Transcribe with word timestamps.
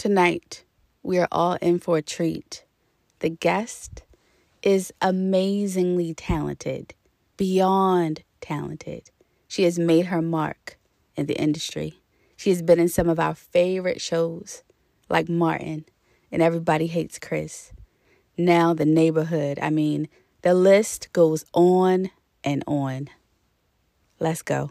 Tonight, 0.00 0.64
we 1.02 1.18
are 1.18 1.28
all 1.30 1.58
in 1.60 1.78
for 1.78 1.98
a 1.98 2.02
treat. 2.02 2.64
The 3.18 3.28
guest 3.28 4.02
is 4.62 4.94
amazingly 5.02 6.14
talented, 6.14 6.94
beyond 7.36 8.22
talented. 8.40 9.10
She 9.46 9.64
has 9.64 9.78
made 9.78 10.06
her 10.06 10.22
mark 10.22 10.78
in 11.16 11.26
the 11.26 11.38
industry. 11.38 12.00
She 12.34 12.48
has 12.48 12.62
been 12.62 12.80
in 12.80 12.88
some 12.88 13.10
of 13.10 13.20
our 13.20 13.34
favorite 13.34 14.00
shows, 14.00 14.62
like 15.10 15.28
Martin 15.28 15.84
and 16.32 16.40
Everybody 16.40 16.86
Hates 16.86 17.18
Chris. 17.18 17.74
Now, 18.38 18.72
The 18.72 18.86
Neighborhood. 18.86 19.58
I 19.60 19.68
mean, 19.68 20.08
the 20.40 20.54
list 20.54 21.12
goes 21.12 21.44
on 21.52 22.10
and 22.42 22.64
on. 22.66 23.10
Let's 24.18 24.40
go. 24.40 24.70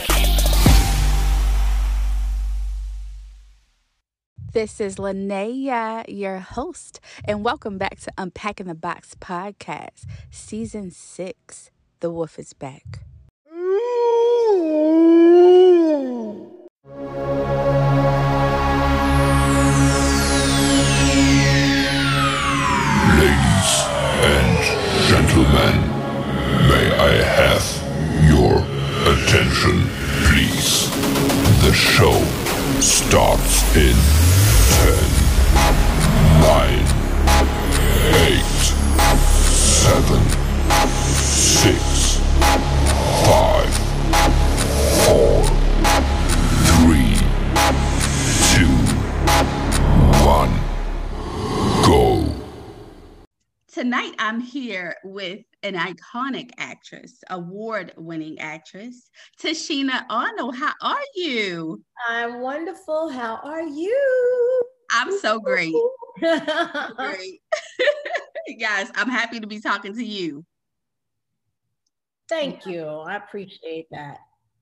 This 4.53 4.81
is 4.81 4.97
Linnea, 4.97 6.03
your 6.09 6.39
host, 6.39 6.99
and 7.23 7.41
welcome 7.41 7.77
back 7.77 8.01
to 8.01 8.11
Unpacking 8.17 8.65
the 8.67 8.75
Box 8.75 9.15
podcast, 9.15 10.05
season 10.29 10.91
six. 10.91 11.71
The 12.01 12.11
Wolf 12.11 12.37
is 12.37 12.51
back. 12.51 12.99
Ladies 23.15 23.71
and 24.19 24.57
gentlemen, 25.07 25.79
may 26.67 26.91
I 26.91 27.23
have 27.23 27.63
your 28.27 28.57
attention, 29.13 29.87
please? 30.27 30.89
The 31.63 31.71
show 31.71 32.21
starts 32.81 33.77
in 33.77 34.30
10, 34.71 34.87
9, 36.41 36.85
8, 38.13 38.43
7, 39.51 40.21
6, 41.11 42.19
5, 43.25 43.69
4, 45.05 45.43
3, 46.81 47.15
2, 48.55 48.67
1, 50.25 50.51
go. 51.85 52.03
Tonight, 53.67 54.15
I'm 54.19 54.39
here 54.39 54.95
with 55.03 55.41
an 55.63 55.75
iconic 55.75 56.51
actress, 56.57 57.23
award 57.29 57.93
winning 57.97 58.39
actress, 58.39 59.09
Tichina 59.39 60.05
Arnold. 60.09 60.55
How 60.55 60.73
are 60.81 61.05
you? 61.15 61.83
I'm 62.09 62.41
wonderful. 62.41 63.09
How 63.09 63.39
are 63.43 63.61
you? 63.61 64.60
I'm 64.91 65.17
so 65.19 65.39
great. 65.39 65.73
great. 66.19 67.41
yes, 68.47 68.91
I'm 68.95 69.09
happy 69.09 69.39
to 69.39 69.47
be 69.47 69.59
talking 69.59 69.95
to 69.95 70.03
you. 70.03 70.45
Thank 72.27 72.65
you. 72.65 72.85
I 72.85 73.15
appreciate 73.15 73.87
that. 73.91 74.19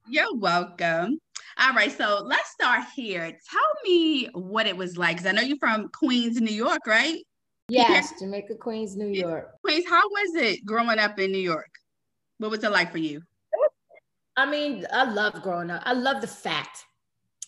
You're 0.08 0.36
welcome. 0.36 1.20
All 1.58 1.74
right, 1.74 1.96
so 1.96 2.22
let's 2.24 2.52
start 2.52 2.86
here. 2.96 3.32
Tell 3.52 3.62
me 3.84 4.28
what 4.34 4.66
it 4.66 4.78
was 4.78 4.98
like, 4.98 5.18
because 5.18 5.28
I 5.28 5.34
know 5.34 5.42
you're 5.42 5.58
from 5.58 5.90
Queens, 5.90 6.40
New 6.40 6.54
York, 6.54 6.80
right? 6.88 7.22
Yes, 7.68 8.14
Jamaica, 8.20 8.56
Queens, 8.56 8.96
New 8.96 9.08
York. 9.08 9.52
Queens, 9.64 9.86
how 9.88 10.02
was 10.02 10.36
it 10.36 10.66
growing 10.66 10.98
up 10.98 11.20
in 11.20 11.32
New 11.32 11.38
York? 11.38 11.70
What 12.40 12.50
was 12.50 12.64
it 12.64 12.72
like 12.72 12.92
for 12.92 12.98
you? 12.98 13.22
I 14.38 14.50
mean, 14.50 14.88
I 14.92 15.04
love 15.04 15.42
growing 15.44 15.70
up. 15.70 15.84
I 15.86 15.94
love 15.94 16.22
the 16.22 16.28
fact 16.28 16.86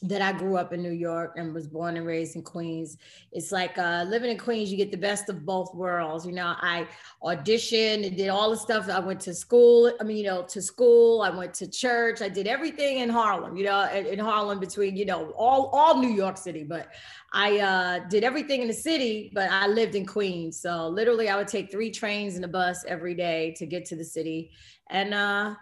that 0.03 0.22
I 0.22 0.31
grew 0.31 0.57
up 0.57 0.73
in 0.73 0.81
New 0.81 0.91
York 0.91 1.35
and 1.38 1.53
was 1.53 1.67
born 1.67 1.95
and 1.95 2.07
raised 2.07 2.35
in 2.35 2.41
Queens. 2.41 2.97
It's 3.31 3.51
like 3.51 3.78
uh, 3.78 4.03
living 4.07 4.31
in 4.31 4.38
Queens, 4.38 4.72
you 4.72 4.78
get 4.78 4.89
the 4.89 4.97
best 4.97 5.29
of 5.29 5.45
both 5.45 5.75
worlds. 5.75 6.25
You 6.25 6.31
know, 6.31 6.56
I 6.57 6.88
auditioned 7.23 8.07
and 8.07 8.17
did 8.17 8.29
all 8.29 8.50
the 8.50 8.57
stuff. 8.57 8.90
I 8.90 9.00
went 9.00 9.19
to 9.22 9.34
school, 9.35 9.91
I 10.00 10.03
mean, 10.03 10.17
you 10.17 10.23
know, 10.23 10.41
to 10.44 10.61
school, 10.61 11.22
I 11.22 11.29
went 11.29 11.53
to 11.56 11.69
church, 11.69 12.22
I 12.22 12.29
did 12.29 12.47
everything 12.47 13.00
in 13.00 13.09
Harlem, 13.09 13.56
you 13.56 13.66
know, 13.66 13.88
in, 13.94 14.07
in 14.07 14.19
Harlem 14.19 14.59
between, 14.59 14.97
you 14.97 15.06
know, 15.06 15.29
all, 15.38 15.69
all 15.72 16.01
New 16.01 16.09
York 16.09 16.38
City. 16.38 16.63
But 16.63 16.88
I 17.31 17.59
uh, 17.59 18.00
did 18.09 18.23
everything 18.23 18.63
in 18.63 18.67
the 18.67 18.73
city, 18.73 19.31
but 19.35 19.51
I 19.51 19.67
lived 19.67 19.94
in 19.94 20.07
Queens. 20.07 20.59
So 20.59 20.88
literally, 20.88 21.29
I 21.29 21.38
would 21.38 21.47
take 21.47 21.69
three 21.69 21.91
trains 21.91 22.35
and 22.35 22.44
a 22.44 22.47
bus 22.47 22.84
every 22.88 23.13
day 23.13 23.53
to 23.57 23.67
get 23.67 23.85
to 23.85 23.95
the 23.95 24.06
city. 24.06 24.51
And, 24.90 25.13
uh, 25.13 25.56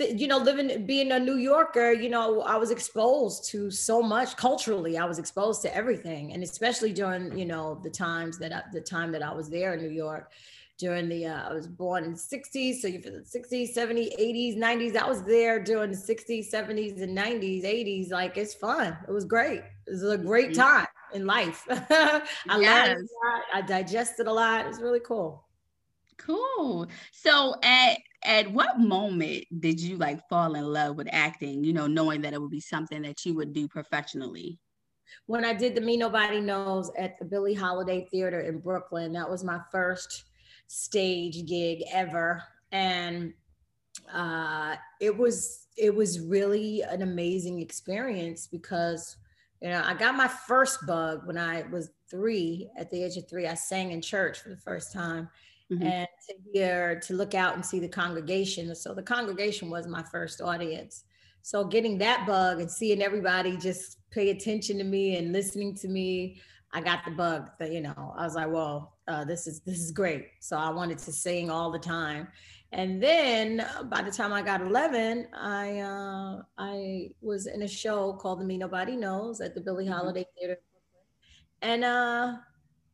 you 0.00 0.26
know 0.26 0.38
living 0.38 0.86
being 0.86 1.12
a 1.12 1.18
new 1.18 1.36
yorker 1.36 1.92
you 1.92 2.08
know 2.08 2.40
i 2.42 2.56
was 2.56 2.70
exposed 2.70 3.44
to 3.44 3.70
so 3.70 4.02
much 4.02 4.34
culturally 4.36 4.96
i 4.96 5.04
was 5.04 5.18
exposed 5.18 5.60
to 5.60 5.74
everything. 5.76 6.32
And 6.32 6.42
especially 6.42 6.92
during 6.94 7.36
you 7.38 7.44
know 7.44 7.78
the 7.82 7.90
times 7.90 8.38
that 8.38 8.52
I, 8.54 8.62
the 8.72 8.80
time 8.80 9.12
that 9.12 9.22
i 9.22 9.32
was 9.32 9.50
there 9.50 9.74
in 9.74 9.82
new 9.82 9.90
york 9.90 10.32
during 10.78 11.10
the 11.10 11.26
uh, 11.26 11.50
i 11.50 11.52
was 11.52 11.66
born 11.66 12.04
in 12.04 12.12
the 12.12 12.18
60s 12.18 12.76
so 12.76 12.88
you 12.88 13.00
feel 13.02 13.12
the 13.12 13.18
60s 13.18 13.74
70s 13.76 14.18
80s 14.18 14.56
90s 14.56 14.96
i 14.96 15.06
was 15.06 15.22
there 15.24 15.62
during 15.62 15.90
the 15.90 15.96
60s 15.96 16.50
70s 16.50 17.02
and 17.02 17.16
90s 17.16 17.64
80s 17.64 18.10
like 18.10 18.38
it's 18.38 18.54
fun. 18.54 18.96
It 19.06 19.12
was 19.12 19.26
great. 19.26 19.60
It 19.86 19.90
was 19.90 20.02
a 20.04 20.16
great 20.16 20.54
time 20.54 20.86
in 21.12 21.26
life. 21.26 21.66
I 21.70 22.22
Yes. 22.46 22.88
learned 22.88 23.08
a 23.08 23.26
lot. 23.26 23.42
I 23.52 23.60
digested 23.60 24.26
a 24.26 24.32
lot. 24.32 24.64
It 24.64 24.68
was 24.68 24.80
really 24.80 25.00
cool. 25.00 25.46
Cool. 26.16 26.88
So 27.12 27.54
at 27.62 27.98
at 28.26 28.50
what 28.52 28.78
moment 28.78 29.44
did 29.60 29.80
you 29.80 29.96
like 29.96 30.28
fall 30.28 30.54
in 30.54 30.64
love 30.64 30.96
with 30.96 31.08
acting, 31.12 31.64
you 31.64 31.72
know, 31.72 31.86
knowing 31.86 32.20
that 32.22 32.34
it 32.34 32.40
would 32.40 32.50
be 32.50 32.60
something 32.60 33.02
that 33.02 33.24
you 33.24 33.34
would 33.34 33.52
do 33.52 33.68
professionally? 33.68 34.58
when 35.26 35.44
I 35.44 35.52
did 35.52 35.74
the 35.74 35.80
Me 35.80 35.96
Nobody 35.96 36.40
Knows 36.40 36.90
at 36.98 37.18
the 37.18 37.24
Billie 37.24 37.54
Holiday 37.54 38.06
Theater 38.10 38.40
in 38.40 38.58
Brooklyn. 38.58 39.12
That 39.12 39.28
was 39.28 39.44
my 39.44 39.60
first 39.70 40.24
stage 40.66 41.46
gig 41.46 41.82
ever, 41.92 42.42
and 42.72 43.32
uh, 44.12 44.76
it 45.00 45.16
was 45.16 45.66
it 45.76 45.94
was 45.94 46.20
really 46.20 46.82
an 46.82 47.02
amazing 47.02 47.60
experience 47.60 48.46
because 48.46 49.16
you 49.60 49.70
know 49.70 49.82
I 49.84 49.94
got 49.94 50.16
my 50.16 50.28
first 50.28 50.86
bug 50.86 51.26
when 51.26 51.38
I 51.38 51.62
was 51.70 51.90
three. 52.10 52.68
At 52.76 52.90
the 52.90 53.02
age 53.02 53.16
of 53.16 53.28
three, 53.28 53.46
I 53.46 53.54
sang 53.54 53.92
in 53.92 54.00
church 54.00 54.40
for 54.40 54.50
the 54.50 54.56
first 54.56 54.92
time. 54.92 55.28
Mhm. 55.70 55.82
And 55.82 56.08
to 56.28 56.34
hear, 56.52 57.00
to 57.00 57.14
look 57.14 57.34
out 57.34 57.54
and 57.54 57.64
see 57.64 57.80
the 57.80 57.88
congregation. 57.88 58.74
So 58.74 58.94
the 58.94 59.02
congregation 59.02 59.68
was 59.70 59.86
my 59.86 60.02
first 60.04 60.40
audience. 60.40 61.04
So 61.42 61.64
getting 61.64 61.98
that 61.98 62.26
bug 62.26 62.60
and 62.60 62.70
seeing 62.70 63.02
everybody 63.02 63.56
just 63.56 63.98
pay 64.10 64.30
attention 64.30 64.78
to 64.78 64.84
me 64.84 65.16
and 65.16 65.32
listening 65.32 65.74
to 65.76 65.88
me, 65.88 66.40
I 66.72 66.80
got 66.80 67.04
the 67.04 67.12
bug 67.12 67.50
that, 67.58 67.72
you 67.72 67.80
know, 67.80 68.14
I 68.16 68.24
was 68.24 68.34
like, 68.34 68.50
well, 68.50 68.96
uh, 69.08 69.24
this 69.24 69.46
is, 69.46 69.60
this 69.60 69.78
is 69.78 69.92
great. 69.92 70.28
So 70.40 70.56
I 70.56 70.70
wanted 70.70 70.98
to 70.98 71.12
sing 71.12 71.50
all 71.50 71.70
the 71.70 71.78
time. 71.78 72.28
And 72.72 73.00
then 73.02 73.60
uh, 73.60 73.84
by 73.84 74.02
the 74.02 74.10
time 74.10 74.32
I 74.32 74.42
got 74.42 74.60
11, 74.60 75.28
I, 75.32 75.78
uh, 75.78 76.42
I 76.58 77.10
was 77.20 77.46
in 77.46 77.62
a 77.62 77.68
show 77.68 78.12
called 78.14 78.40
The 78.40 78.44
Me 78.44 78.58
Nobody 78.58 78.96
Knows 78.96 79.40
at 79.40 79.54
the 79.54 79.60
Billie 79.60 79.86
Holiday 79.86 80.26
Theater. 80.36 80.58
And, 81.62 81.84
uh, 81.84 82.34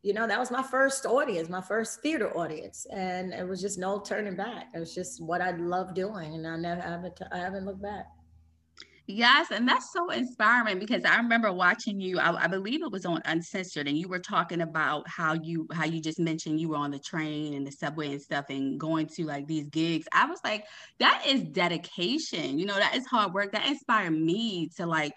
you 0.03 0.13
know, 0.13 0.27
that 0.27 0.39
was 0.39 0.51
my 0.51 0.63
first 0.63 1.07
audience, 1.07 1.49
my 1.49 1.61
first 1.61 2.01
theater 2.03 2.37
audience. 2.37 2.87
And 2.93 3.33
it 3.33 3.49
was 3.49 3.61
just 3.61 3.79
no 3.79 4.01
turning 4.01 4.37
back. 4.37 4.67
It 4.75 4.79
was 4.79 4.95
just 4.95 5.23
what 5.23 5.41
I 5.41 5.53
love 5.53 5.95
doing. 5.95 6.35
And 6.35 6.47
I 6.47 6.57
never 6.57 6.81
haven't, 6.81 7.21
I 7.31 7.39
haven't 7.39 7.65
looked 7.65 7.83
back. 7.83 8.07
Yes, 9.09 9.51
and 9.51 9.69
that's 9.69 9.93
so 9.93 10.11
inspiring 10.11 10.79
because 10.79 11.05
I 11.05 11.17
remember 11.17 11.53
watching 11.53 12.01
you. 12.01 12.21
I, 12.21 12.45
I 12.45 12.47
believe 12.47 12.83
it 12.83 12.93
was 12.93 13.05
on 13.05 13.21
Uncensored, 13.25 13.89
and 13.89 13.99
you 13.99 14.09
were 14.09 14.21
talking 14.21 14.61
about 14.61 15.09
how 15.09 15.35
you 15.35 15.67
how 15.73 15.85
you 15.85 16.01
just 16.01 16.21
mentioned 16.21 16.61
you 16.61 16.69
were 16.69 16.77
on 16.77 16.93
the 16.93 17.01
train 17.01 17.55
and 17.55 17.67
the 17.67 17.73
subway 17.73 18.13
and 18.13 18.23
stuff, 18.23 18.45
and 18.49 18.79
going 18.79 19.09
to 19.17 19.25
like 19.25 19.49
these 19.49 19.69
gigs. 19.71 20.07
I 20.13 20.27
was 20.27 20.39
like, 20.45 20.67
that 21.01 21.25
is 21.27 21.43
dedication. 21.43 22.61
You 22.61 22.67
know, 22.67 22.77
that 22.77 22.95
is 22.95 23.05
hard 23.07 23.35
work. 23.35 23.51
That 23.53 23.67
inspired 23.67 24.13
me 24.13 24.69
to 24.77 24.87
like 24.87 25.15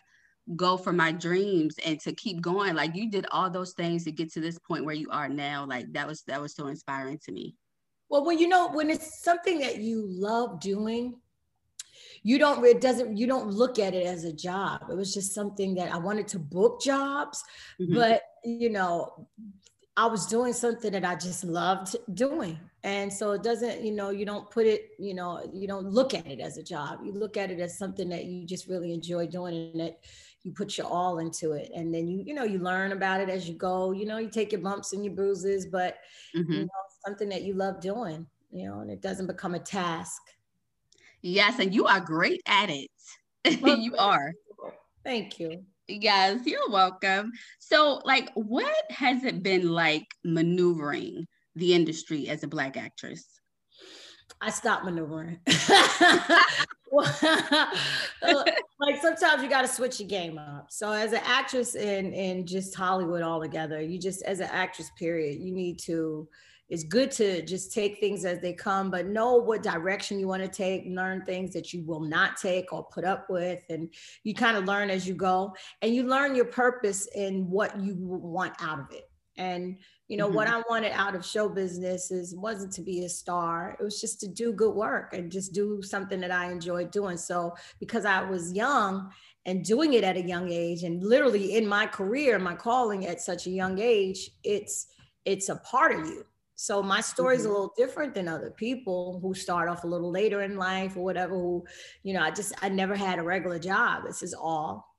go 0.55 0.77
for 0.77 0.93
my 0.93 1.11
dreams 1.11 1.75
and 1.85 1.99
to 2.01 2.13
keep 2.13 2.41
going. 2.41 2.75
Like 2.75 2.95
you 2.95 3.09
did 3.09 3.25
all 3.31 3.49
those 3.49 3.73
things 3.73 4.03
to 4.03 4.11
get 4.11 4.31
to 4.33 4.41
this 4.41 4.59
point 4.59 4.85
where 4.85 4.95
you 4.95 5.09
are 5.11 5.29
now. 5.29 5.65
Like 5.65 5.91
that 5.93 6.07
was 6.07 6.23
that 6.23 6.41
was 6.41 6.53
so 6.55 6.67
inspiring 6.67 7.19
to 7.25 7.31
me. 7.31 7.55
Well, 8.09 8.23
when 8.23 8.37
you 8.37 8.47
know, 8.47 8.69
when 8.69 8.89
it's 8.89 9.23
something 9.23 9.59
that 9.59 9.79
you 9.79 10.05
love 10.07 10.59
doing, 10.59 11.15
you 12.23 12.37
don't 12.37 12.63
it 12.65 12.81
doesn't 12.81 13.17
you 13.17 13.27
don't 13.27 13.49
look 13.51 13.79
at 13.79 13.93
it 13.93 14.05
as 14.05 14.23
a 14.25 14.33
job 14.33 14.81
it 14.89 14.97
was 14.97 15.13
just 15.13 15.33
something 15.33 15.75
that 15.75 15.93
i 15.93 15.97
wanted 15.97 16.27
to 16.27 16.39
book 16.39 16.81
jobs 16.81 17.43
Mhm. 17.79 17.93
but 17.93 18.21
you 18.43 18.69
know 18.69 19.27
I 19.97 20.07
was 20.07 20.25
doing 20.25 20.51
something 20.51 20.91
that 20.91 21.05
I 21.05 21.15
just 21.15 21.45
loved 21.45 21.95
doing. 22.13 22.59
And 22.83 23.11
so 23.11 23.31
it 23.31 23.43
doesn't, 23.43 23.81
you 23.81 23.93
know, 23.93 24.09
you 24.09 24.25
don't 24.25 24.49
put 24.51 24.65
it, 24.65 24.89
you 24.99 25.13
know, 25.13 25.49
you 25.53 25.67
don't 25.69 25.89
look 25.89 26.13
at 26.13 26.27
it 26.27 26.41
as 26.41 26.57
a 26.57 26.63
job. 26.63 26.99
You 27.05 27.13
look 27.13 27.37
at 27.37 27.49
it 27.49 27.61
as 27.61 27.77
something 27.77 28.09
that 28.09 28.25
you 28.25 28.45
just 28.45 28.67
really 28.67 28.93
enjoy 28.93 29.27
doing 29.27 29.55
and 29.55 29.79
that 29.79 29.99
you 30.45 30.51
put 30.51 30.77
your 30.77 30.85
all 30.85 31.17
into 31.17 31.53
it. 31.53 31.71
And 31.75 31.93
then 31.93 32.07
you, 32.07 32.23
you 32.23 32.35
know, 32.35 32.43
you 32.43 32.59
learn 32.59 32.91
about 32.91 33.19
it 33.19 33.29
as 33.29 33.49
you 33.49 33.55
go. 33.55 33.91
You 33.91 34.05
know, 34.05 34.19
you 34.19 34.29
take 34.29 34.51
your 34.51 34.61
bumps 34.61 34.93
and 34.93 35.03
your 35.03 35.15
bruises, 35.15 35.65
but 35.65 35.97
mm-hmm. 36.37 36.51
you 36.53 36.59
know, 36.61 36.69
something 37.03 37.27
that 37.29 37.41
you 37.41 37.55
love 37.55 37.81
doing, 37.81 38.27
you 38.51 38.69
know, 38.69 38.81
and 38.81 38.91
it 38.91 39.01
doesn't 39.01 39.25
become 39.25 39.55
a 39.55 39.59
task. 39.59 40.21
Yes, 41.23 41.57
and 41.57 41.73
you 41.73 41.87
are 41.87 41.99
great 41.99 42.41
at 42.45 42.69
it. 42.69 42.91
you 43.81 43.95
are. 43.97 44.31
Thank 45.03 45.39
you. 45.39 45.63
Yes, 45.87 46.41
you're 46.45 46.69
welcome. 46.69 47.31
So, 47.57 48.01
like, 48.05 48.29
what 48.35 48.75
has 48.91 49.23
it 49.23 49.41
been 49.41 49.71
like 49.71 50.05
maneuvering 50.23 51.25
the 51.55 51.73
industry 51.73 52.29
as 52.29 52.43
a 52.43 52.47
Black 52.47 52.77
actress? 52.77 53.25
I 54.41 54.51
stopped 54.51 54.85
maneuvering. 54.85 55.39
like 58.79 59.01
sometimes 59.01 59.43
you 59.43 59.49
got 59.49 59.61
to 59.61 59.67
switch 59.67 59.99
your 59.99 60.09
game 60.09 60.37
up. 60.37 60.71
So 60.71 60.91
as 60.91 61.13
an 61.13 61.21
actress 61.23 61.75
in 61.75 62.13
in 62.13 62.45
just 62.45 62.75
Hollywood 62.75 63.21
altogether, 63.21 63.81
you 63.81 63.99
just 63.99 64.21
as 64.23 64.39
an 64.39 64.49
actress 64.51 64.91
period, 64.97 65.41
you 65.41 65.51
need 65.51 65.79
to 65.79 66.27
it's 66.67 66.83
good 66.83 67.11
to 67.11 67.43
just 67.43 67.73
take 67.73 67.99
things 67.99 68.25
as 68.25 68.39
they 68.39 68.53
come, 68.53 68.89
but 68.89 69.05
know 69.05 69.35
what 69.35 69.61
direction 69.61 70.19
you 70.19 70.27
want 70.27 70.41
to 70.41 70.49
take, 70.49 70.83
learn 70.87 71.23
things 71.23 71.53
that 71.53 71.73
you 71.73 71.83
will 71.83 71.99
not 71.99 72.37
take 72.37 72.73
or 72.73 72.83
put 72.85 73.05
up 73.05 73.29
with. 73.29 73.63
And 73.69 73.93
you 74.23 74.33
kind 74.33 74.57
of 74.57 74.65
learn 74.65 74.89
as 74.89 75.07
you 75.07 75.13
go 75.13 75.55
and 75.83 75.93
you 75.93 76.03
learn 76.03 76.33
your 76.33 76.45
purpose 76.45 77.07
and 77.15 77.47
what 77.47 77.79
you 77.79 77.95
want 77.99 78.53
out 78.59 78.79
of 78.79 78.91
it. 78.91 79.07
And 79.37 79.77
you 80.07 80.17
know 80.17 80.27
mm-hmm. 80.27 80.35
what 80.35 80.47
I 80.47 80.61
wanted 80.69 80.91
out 80.93 81.15
of 81.15 81.25
show 81.25 81.49
business 81.49 82.11
is 82.11 82.35
wasn't 82.35 82.73
to 82.73 82.81
be 82.81 83.05
a 83.05 83.09
star. 83.09 83.75
It 83.79 83.83
was 83.83 83.99
just 83.99 84.19
to 84.21 84.27
do 84.27 84.53
good 84.53 84.75
work 84.75 85.13
and 85.13 85.31
just 85.31 85.53
do 85.53 85.81
something 85.81 86.19
that 86.21 86.31
I 86.31 86.51
enjoyed 86.51 86.91
doing. 86.91 87.17
So 87.17 87.55
because 87.79 88.05
I 88.05 88.23
was 88.23 88.53
young 88.53 89.11
and 89.45 89.63
doing 89.63 89.93
it 89.93 90.03
at 90.03 90.17
a 90.17 90.21
young 90.21 90.51
age 90.51 90.83
and 90.83 91.03
literally 91.03 91.55
in 91.55 91.67
my 91.67 91.85
career, 91.87 92.39
my 92.39 92.55
calling 92.55 93.05
at 93.05 93.21
such 93.21 93.47
a 93.47 93.51
young 93.51 93.79
age, 93.79 94.31
it's 94.43 94.87
it's 95.25 95.49
a 95.49 95.55
part 95.57 95.93
of 95.93 96.05
you 96.05 96.25
so 96.55 96.81
my 96.81 97.01
story 97.01 97.35
is 97.35 97.41
mm-hmm. 97.41 97.49
a 97.49 97.53
little 97.53 97.73
different 97.77 98.13
than 98.13 98.27
other 98.27 98.49
people 98.49 99.19
who 99.21 99.33
start 99.33 99.69
off 99.69 99.83
a 99.83 99.87
little 99.87 100.09
later 100.09 100.41
in 100.41 100.55
life 100.55 100.95
or 100.95 101.03
whatever. 101.03 101.35
Who, 101.35 101.65
you 102.03 102.13
know, 102.13 102.21
I 102.21 102.31
just 102.31 102.53
I 102.61 102.69
never 102.69 102.95
had 102.95 103.19
a 103.19 103.23
regular 103.23 103.59
job. 103.59 104.03
This 104.05 104.23
is 104.23 104.33
all 104.33 104.94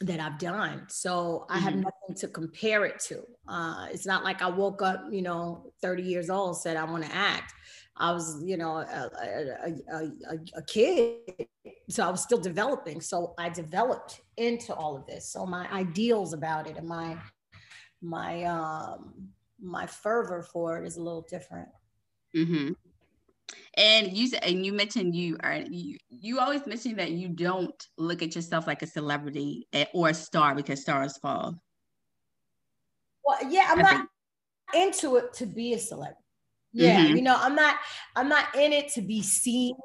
that 0.00 0.18
I've 0.18 0.38
done. 0.38 0.86
So 0.88 1.46
I 1.50 1.58
have 1.58 1.74
mm-hmm. 1.74 1.82
nothing 1.82 2.16
to 2.16 2.28
compare 2.28 2.84
it 2.86 3.00
to. 3.08 3.22
Uh, 3.46 3.86
it's 3.90 4.06
not 4.06 4.24
like 4.24 4.40
I 4.40 4.48
woke 4.48 4.82
up, 4.82 5.04
you 5.10 5.22
know, 5.22 5.72
30 5.82 6.02
years 6.02 6.30
old, 6.30 6.56
said 6.58 6.76
I 6.76 6.84
want 6.84 7.04
to 7.04 7.14
act. 7.14 7.52
I 7.96 8.12
was, 8.12 8.42
you 8.42 8.56
know, 8.56 8.78
a, 8.78 9.10
a, 9.22 10.02
a, 10.32 10.38
a, 10.56 10.62
kid. 10.62 11.18
So 11.90 12.02
I 12.02 12.08
was 12.08 12.22
still 12.22 12.38
developing. 12.38 13.02
So 13.02 13.34
I 13.36 13.50
developed 13.50 14.22
into 14.38 14.74
all 14.74 14.96
of 14.96 15.06
this. 15.06 15.30
So 15.30 15.44
my 15.44 15.70
ideals 15.70 16.32
about 16.32 16.66
it 16.66 16.78
and 16.78 16.88
my 16.88 17.18
my 18.02 18.44
um 18.44 19.12
my 19.60 19.86
fervor 19.86 20.42
for 20.42 20.78
it 20.78 20.86
is 20.86 20.96
a 20.96 21.02
little 21.02 21.26
different. 21.28 21.68
Mm-hmm. 22.34 22.72
And 23.76 24.12
you 24.16 24.36
and 24.42 24.66
you 24.66 24.72
mentioned 24.72 25.14
you 25.14 25.36
are 25.40 25.58
you 25.58 25.96
you 26.08 26.40
always 26.40 26.66
mention 26.66 26.96
that 26.96 27.12
you 27.12 27.28
don't 27.28 27.86
look 27.96 28.20
at 28.20 28.34
yourself 28.34 28.66
like 28.66 28.82
a 28.82 28.86
celebrity 28.86 29.68
eh, 29.72 29.84
or 29.94 30.08
a 30.08 30.14
star 30.14 30.54
because 30.54 30.82
stars 30.82 31.16
fall. 31.18 31.54
Well, 33.24 33.38
yeah, 33.48 33.68
I'm 33.70 33.78
not 33.78 34.08
into 34.74 35.16
it 35.16 35.32
to 35.34 35.46
be 35.46 35.74
a 35.74 35.78
celebrity. 35.78 36.16
Yeah, 36.72 37.04
mm-hmm. 37.04 37.16
you 37.16 37.22
know, 37.22 37.36
I'm 37.38 37.54
not 37.54 37.76
I'm 38.16 38.28
not 38.28 38.54
in 38.56 38.72
it 38.72 38.88
to 38.94 39.02
be 39.02 39.22
seen 39.22 39.76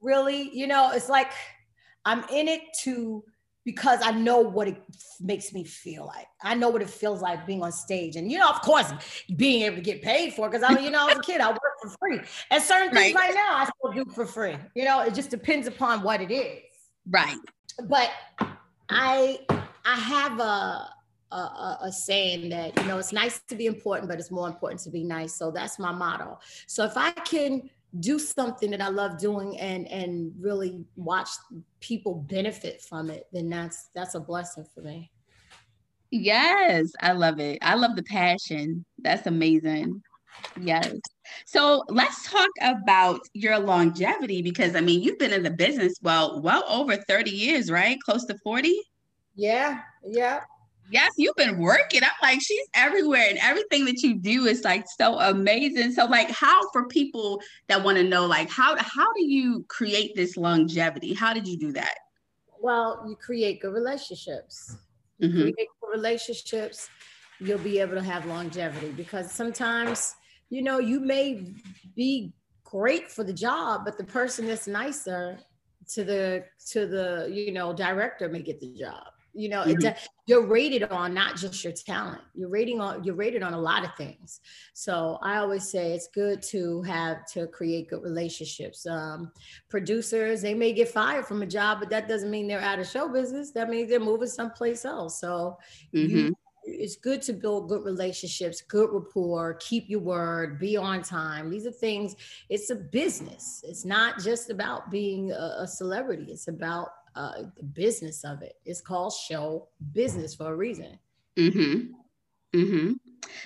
really. 0.00 0.50
You 0.54 0.66
know, 0.66 0.92
it's 0.92 1.10
like 1.10 1.32
I'm 2.06 2.24
in 2.30 2.48
it 2.48 2.62
to 2.84 3.22
because 3.66 3.98
I 4.00 4.12
know 4.12 4.38
what 4.38 4.68
it 4.68 4.80
makes 5.20 5.52
me 5.52 5.64
feel 5.64 6.06
like. 6.06 6.28
I 6.40 6.54
know 6.54 6.68
what 6.68 6.82
it 6.82 6.88
feels 6.88 7.20
like 7.20 7.46
being 7.48 7.64
on 7.64 7.72
stage. 7.72 8.14
And, 8.14 8.30
you 8.30 8.38
know, 8.38 8.48
of 8.48 8.62
course, 8.62 8.92
being 9.34 9.62
able 9.62 9.76
to 9.76 9.82
get 9.82 10.02
paid 10.02 10.34
for 10.34 10.48
because 10.48 10.62
I 10.62 10.78
you 10.78 10.88
know, 10.88 11.08
as 11.08 11.18
a 11.18 11.20
kid, 11.20 11.40
I 11.40 11.50
work 11.50 11.60
for 11.88 11.96
free. 11.98 12.20
And 12.50 12.62
certain 12.62 12.94
things 12.94 13.14
right. 13.14 13.28
right 13.28 13.34
now 13.34 13.56
I 13.56 13.68
still 13.78 14.04
do 14.04 14.10
for 14.10 14.26
free. 14.26 14.56
You 14.74 14.84
know, 14.84 15.00
it 15.02 15.14
just 15.14 15.30
depends 15.30 15.66
upon 15.66 16.02
what 16.02 16.20
it 16.20 16.32
is. 16.32 16.62
Right. 17.08 17.38
But 17.88 18.10
I 18.88 19.40
I 19.84 19.94
have 19.94 20.40
a 20.40 20.90
a, 21.32 21.78
a, 21.82 21.92
saying 21.92 22.50
that 22.50 22.76
you 22.78 22.84
know 22.84 22.98
it's 22.98 23.12
nice 23.12 23.40
to 23.48 23.56
be 23.56 23.66
important, 23.66 24.08
but 24.08 24.18
it's 24.18 24.30
more 24.30 24.48
important 24.48 24.80
to 24.82 24.90
be 24.90 25.04
nice. 25.04 25.34
So 25.34 25.50
that's 25.50 25.78
my 25.78 25.92
motto. 25.92 26.38
So 26.66 26.84
if 26.84 26.96
I 26.96 27.10
can 27.10 27.68
do 28.00 28.18
something 28.18 28.70
that 28.70 28.80
I 28.80 28.88
love 28.88 29.18
doing 29.18 29.58
and 29.58 29.86
and 29.88 30.32
really 30.38 30.84
watch 30.96 31.28
people 31.80 32.14
benefit 32.14 32.80
from 32.82 33.10
it, 33.10 33.26
then 33.32 33.48
that's 33.48 33.88
that's 33.94 34.14
a 34.14 34.20
blessing 34.20 34.66
for 34.74 34.82
me. 34.82 35.10
Yes, 36.10 36.92
I 37.00 37.12
love 37.12 37.40
it. 37.40 37.58
I 37.62 37.74
love 37.74 37.96
the 37.96 38.02
passion. 38.04 38.84
That's 38.98 39.26
amazing. 39.26 40.02
Yes. 40.60 40.92
So 41.44 41.84
let's 41.88 42.30
talk 42.30 42.48
about 42.62 43.20
your 43.34 43.58
longevity 43.58 44.42
because 44.42 44.74
I 44.74 44.80
mean 44.80 45.02
you've 45.02 45.18
been 45.18 45.32
in 45.32 45.42
the 45.42 45.50
business 45.50 45.94
well 46.02 46.40
well 46.40 46.64
over 46.68 46.96
30 46.96 47.30
years, 47.30 47.70
right? 47.70 47.98
Close 48.00 48.24
to 48.26 48.38
40? 48.38 48.74
Yeah, 49.34 49.80
yeah 50.06 50.40
yes, 50.90 51.12
you've 51.16 51.36
been 51.36 51.58
working. 51.58 52.02
I'm 52.02 52.10
like, 52.22 52.40
she's 52.40 52.66
everywhere, 52.74 53.26
and 53.28 53.38
everything 53.38 53.84
that 53.86 54.02
you 54.02 54.14
do 54.14 54.46
is 54.46 54.64
like 54.64 54.86
so 54.98 55.18
amazing. 55.18 55.92
So, 55.92 56.06
like, 56.06 56.30
how 56.30 56.70
for 56.70 56.86
people 56.88 57.40
that 57.68 57.82
want 57.82 57.98
to 57.98 58.04
know, 58.04 58.26
like, 58.26 58.50
how 58.50 58.76
how 58.78 59.12
do 59.12 59.24
you 59.24 59.64
create 59.68 60.14
this 60.14 60.36
longevity? 60.36 61.14
How 61.14 61.32
did 61.32 61.46
you 61.46 61.58
do 61.58 61.72
that? 61.72 61.94
Well, 62.60 63.04
you 63.08 63.16
create 63.16 63.60
good 63.60 63.72
relationships. 63.72 64.76
You 65.18 65.28
mm-hmm. 65.28 65.40
create 65.40 65.68
good 65.80 65.90
relationships, 65.92 66.90
you'll 67.40 67.58
be 67.58 67.80
able 67.80 67.94
to 67.94 68.02
have 68.02 68.26
longevity 68.26 68.90
because 68.90 69.30
sometimes, 69.30 70.14
you 70.50 70.62
know, 70.62 70.78
you 70.78 71.00
may 71.00 71.54
be 71.94 72.32
great 72.64 73.10
for 73.10 73.24
the 73.24 73.32
job, 73.32 73.82
but 73.84 73.96
the 73.96 74.04
person 74.04 74.46
that's 74.46 74.66
nicer 74.66 75.38
to 75.88 76.04
the 76.04 76.44
to 76.70 76.86
the 76.86 77.30
you 77.32 77.52
know 77.52 77.72
director 77.72 78.28
may 78.28 78.42
get 78.42 78.60
the 78.60 78.74
job. 78.74 79.04
You 79.32 79.50
know 79.50 79.62
mm-hmm. 79.62 79.86
it, 79.86 80.08
you're 80.26 80.46
rated 80.46 80.84
on 80.84 81.12
not 81.12 81.36
just 81.36 81.62
your 81.62 81.72
talent. 81.72 82.22
You're 82.34 82.48
rating 82.48 82.80
on 82.80 83.04
you're 83.04 83.14
rated 83.14 83.42
on 83.42 83.54
a 83.54 83.60
lot 83.60 83.84
of 83.84 83.94
things. 83.96 84.40
So 84.72 85.18
i 85.22 85.36
always 85.36 85.70
say 85.70 85.92
it's 85.92 86.08
good 86.08 86.42
to 86.44 86.82
have 86.82 87.26
to 87.34 87.46
create 87.48 87.90
good 87.90 88.02
relationships. 88.02 88.86
Um, 88.86 89.30
producers 89.68 90.42
they 90.42 90.54
may 90.54 90.72
get 90.72 90.88
fired 90.88 91.26
from 91.26 91.42
a 91.42 91.46
job 91.46 91.80
but 91.80 91.90
that 91.90 92.08
doesn't 92.08 92.30
mean 92.30 92.48
they're 92.48 92.60
out 92.60 92.78
of 92.78 92.86
show 92.88 93.08
business. 93.08 93.52
That 93.52 93.68
means 93.68 93.90
they're 93.90 94.00
moving 94.00 94.28
someplace 94.28 94.84
else. 94.84 95.20
So 95.20 95.58
mm-hmm. 95.94 96.16
you, 96.16 96.36
it's 96.66 96.96
good 96.96 97.22
to 97.22 97.32
build 97.32 97.68
good 97.68 97.84
relationships, 97.84 98.60
good 98.60 98.90
rapport, 98.92 99.54
keep 99.54 99.88
your 99.88 100.00
word, 100.00 100.58
be 100.58 100.76
on 100.76 101.02
time. 101.02 101.48
These 101.50 101.66
are 101.66 101.72
things, 101.72 102.16
it's 102.48 102.70
a 102.70 102.76
business. 102.76 103.64
It's 103.66 103.84
not 103.84 104.18
just 104.20 104.50
about 104.50 104.90
being 104.90 105.32
a, 105.32 105.56
a 105.60 105.66
celebrity, 105.66 106.32
it's 106.32 106.48
about 106.48 106.88
uh, 107.14 107.44
the 107.56 107.62
business 107.62 108.24
of 108.24 108.42
it. 108.42 108.56
It's 108.64 108.80
called 108.80 109.12
show 109.12 109.68
business 109.92 110.34
for 110.34 110.52
a 110.52 110.56
reason. 110.56 110.98
Mm-hmm. 111.36 111.92
Mm-hmm. 112.58 112.92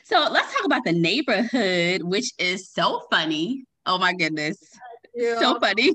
So 0.05 0.29
let's 0.31 0.53
talk 0.55 0.65
about 0.65 0.85
the 0.85 0.93
neighborhood, 0.93 2.03
which 2.03 2.33
is 2.39 2.71
so 2.71 3.07
funny. 3.11 3.65
Oh 3.87 3.99
my 3.99 4.12
goodness. 4.12 4.57
Yeah. 5.15 5.39
So 5.39 5.59
funny. 5.61 5.95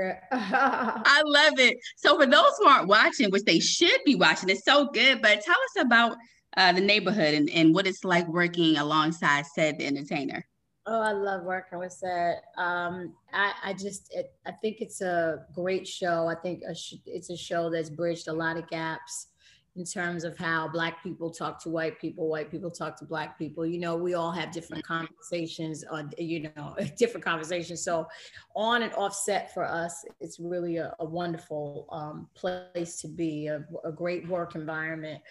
I 0.32 1.22
love 1.24 1.58
it. 1.58 1.76
So 1.96 2.18
for 2.18 2.26
those 2.26 2.52
who 2.58 2.66
aren't 2.66 2.88
watching, 2.88 3.30
which 3.30 3.44
they 3.44 3.60
should 3.60 4.00
be 4.04 4.14
watching, 4.14 4.48
it's 4.48 4.64
so 4.64 4.88
good. 4.90 5.22
But 5.22 5.42
tell 5.42 5.54
us 5.54 5.84
about 5.84 6.16
uh, 6.56 6.72
the 6.72 6.80
neighborhood 6.80 7.34
and, 7.34 7.50
and 7.50 7.74
what 7.74 7.86
it's 7.86 8.04
like 8.04 8.26
working 8.28 8.76
alongside 8.76 9.44
Ced 9.46 9.78
the 9.78 9.86
Entertainer. 9.86 10.46
Oh, 10.84 11.00
I 11.00 11.12
love 11.12 11.44
working 11.44 11.78
with 11.78 11.92
Ced. 11.92 12.38
Um, 12.56 13.14
I, 13.32 13.52
I 13.64 13.72
just, 13.72 14.12
it, 14.12 14.34
I 14.46 14.50
think 14.50 14.80
it's 14.80 15.00
a 15.00 15.46
great 15.54 15.86
show. 15.86 16.26
I 16.26 16.34
think 16.34 16.62
a 16.68 16.74
sh- 16.74 16.94
it's 17.06 17.30
a 17.30 17.36
show 17.36 17.70
that's 17.70 17.88
bridged 17.88 18.26
a 18.26 18.32
lot 18.32 18.56
of 18.56 18.68
gaps 18.68 19.28
in 19.74 19.84
terms 19.84 20.24
of 20.24 20.36
how 20.36 20.68
Black 20.68 21.02
people 21.02 21.30
talk 21.30 21.62
to 21.62 21.70
white 21.70 21.98
people, 21.98 22.28
white 22.28 22.50
people 22.50 22.70
talk 22.70 22.98
to 22.98 23.04
Black 23.04 23.38
people. 23.38 23.64
You 23.64 23.78
know, 23.78 23.96
we 23.96 24.14
all 24.14 24.30
have 24.30 24.52
different 24.52 24.84
conversations 24.84 25.82
on, 25.84 26.10
you 26.18 26.50
know, 26.56 26.76
different 26.98 27.24
conversations. 27.24 27.82
So, 27.82 28.06
on 28.54 28.82
and 28.82 28.92
offset 28.94 29.54
for 29.54 29.64
us, 29.64 30.04
it's 30.20 30.38
really 30.38 30.76
a, 30.76 30.94
a 30.98 31.04
wonderful 31.04 31.86
um, 31.90 32.28
place 32.34 33.00
to 33.00 33.08
be, 33.08 33.46
a, 33.46 33.64
a 33.84 33.92
great 33.92 34.28
work 34.28 34.56
environment. 34.56 35.22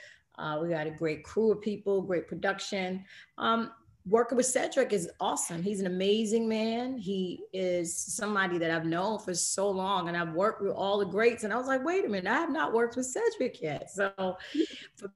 Uh, 0.42 0.60
we 0.62 0.70
got 0.70 0.88
a 0.88 0.92
great 0.92 1.24
crew 1.24 1.52
of 1.52 1.62
people, 1.62 2.02
great 2.02 2.28
production. 2.28 3.06
Um, 3.38 3.72
working 4.08 4.36
with 4.36 4.48
Cedric 4.48 4.92
is 4.92 5.10
awesome. 5.20 5.62
He's 5.62 5.80
an 5.80 5.86
amazing 5.86 6.50
man. 6.50 6.98
He 6.98 7.44
is 7.54 7.96
somebody 7.96 8.58
that 8.58 8.72
I've 8.72 8.86
known 8.86 9.20
for 9.20 9.36
so 9.36 9.70
long, 9.70 10.08
and 10.08 10.18
I've 10.18 10.34
worked 10.34 10.62
with 10.62 10.72
all 10.72 10.98
the 10.98 11.06
greats. 11.06 11.44
And 11.44 11.54
I 11.54 11.58
was 11.58 11.68
like, 11.68 11.86
wait 11.86 12.06
a 12.06 12.10
minute, 12.10 12.30
I 12.30 12.40
have 12.40 12.52
not 12.52 12.74
worked 12.74 12.96
with 12.96 13.06
Cedric 13.06 13.62
yet. 13.62 13.92
So 13.92 14.12
for 14.96 15.12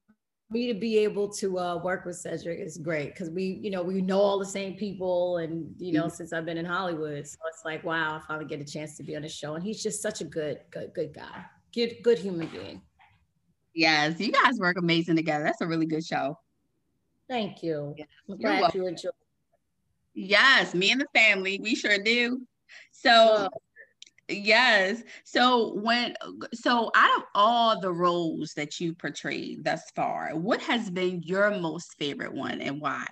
me 0.52 0.72
to 0.72 0.80
be 0.80 1.00
able 1.00 1.28
to 1.30 1.58
uh, 1.58 1.78
work 1.78 2.06
with 2.06 2.18
Cedric 2.18 2.60
is 2.60 2.78
great 2.78 3.14
because 3.14 3.32
we, 3.32 3.60
you 3.64 3.72
know, 3.72 3.82
we 3.82 4.02
know 4.02 4.20
all 4.20 4.38
the 4.38 4.46
same 4.46 4.76
people, 4.76 5.38
and 5.38 5.74
you 5.80 5.94
know, 5.94 6.04
mm-hmm. 6.04 6.16
since 6.16 6.34
I've 6.34 6.46
been 6.46 6.58
in 6.58 6.66
Hollywood, 6.66 7.26
so 7.28 7.38
it's 7.52 7.66
like, 7.66 7.84
wow, 7.84 8.18
I 8.18 8.28
finally 8.28 8.46
get 8.46 8.62
a 8.62 8.72
chance 8.72 8.96
to 8.98 9.04
be 9.04 9.16
on 9.16 9.24
the 9.24 9.30
show, 9.30 9.56
and 9.56 9.64
he's 9.64 9.82
just 9.82 10.04
such 10.04 10.22
a 10.22 10.26
good, 10.26 10.60
good, 10.70 10.94
good 10.94 11.14
guy, 11.16 11.44
good, 11.74 11.96
good 12.04 12.20
human 12.20 12.48
being. 12.48 12.82
Yes, 13.76 14.20
you 14.22 14.32
guys 14.32 14.58
work 14.58 14.78
amazing 14.78 15.18
together. 15.18 15.44
That's 15.44 15.62
a 15.62 15.68
really 15.68 15.86
good 15.86 16.06
show. 16.06 16.38
Thank 17.28 17.62
you. 17.62 17.94
I'm 18.30 18.38
glad 18.38 18.74
you 18.74 18.88
enjoyed. 18.88 19.12
Yes, 20.14 20.74
me 20.74 20.92
and 20.92 21.02
the 21.02 21.08
family, 21.14 21.60
we 21.62 21.76
sure 21.76 21.98
do. 21.98 22.42
So, 22.94 23.50
yes. 24.30 25.04
So 25.26 25.74
when 25.74 26.16
so 26.54 26.90
out 26.96 27.18
of 27.18 27.24
all 27.36 27.82
the 27.82 27.92
roles 27.92 28.54
that 28.54 28.80
you 28.80 28.94
portrayed 28.94 29.66
thus 29.66 29.84
far, 29.94 30.30
what 30.36 30.62
has 30.62 30.90
been 30.90 31.22
your 31.24 31.52
most 31.60 31.96
favorite 32.00 32.34
one 32.34 32.62
and 32.62 32.80
why? 32.80 33.06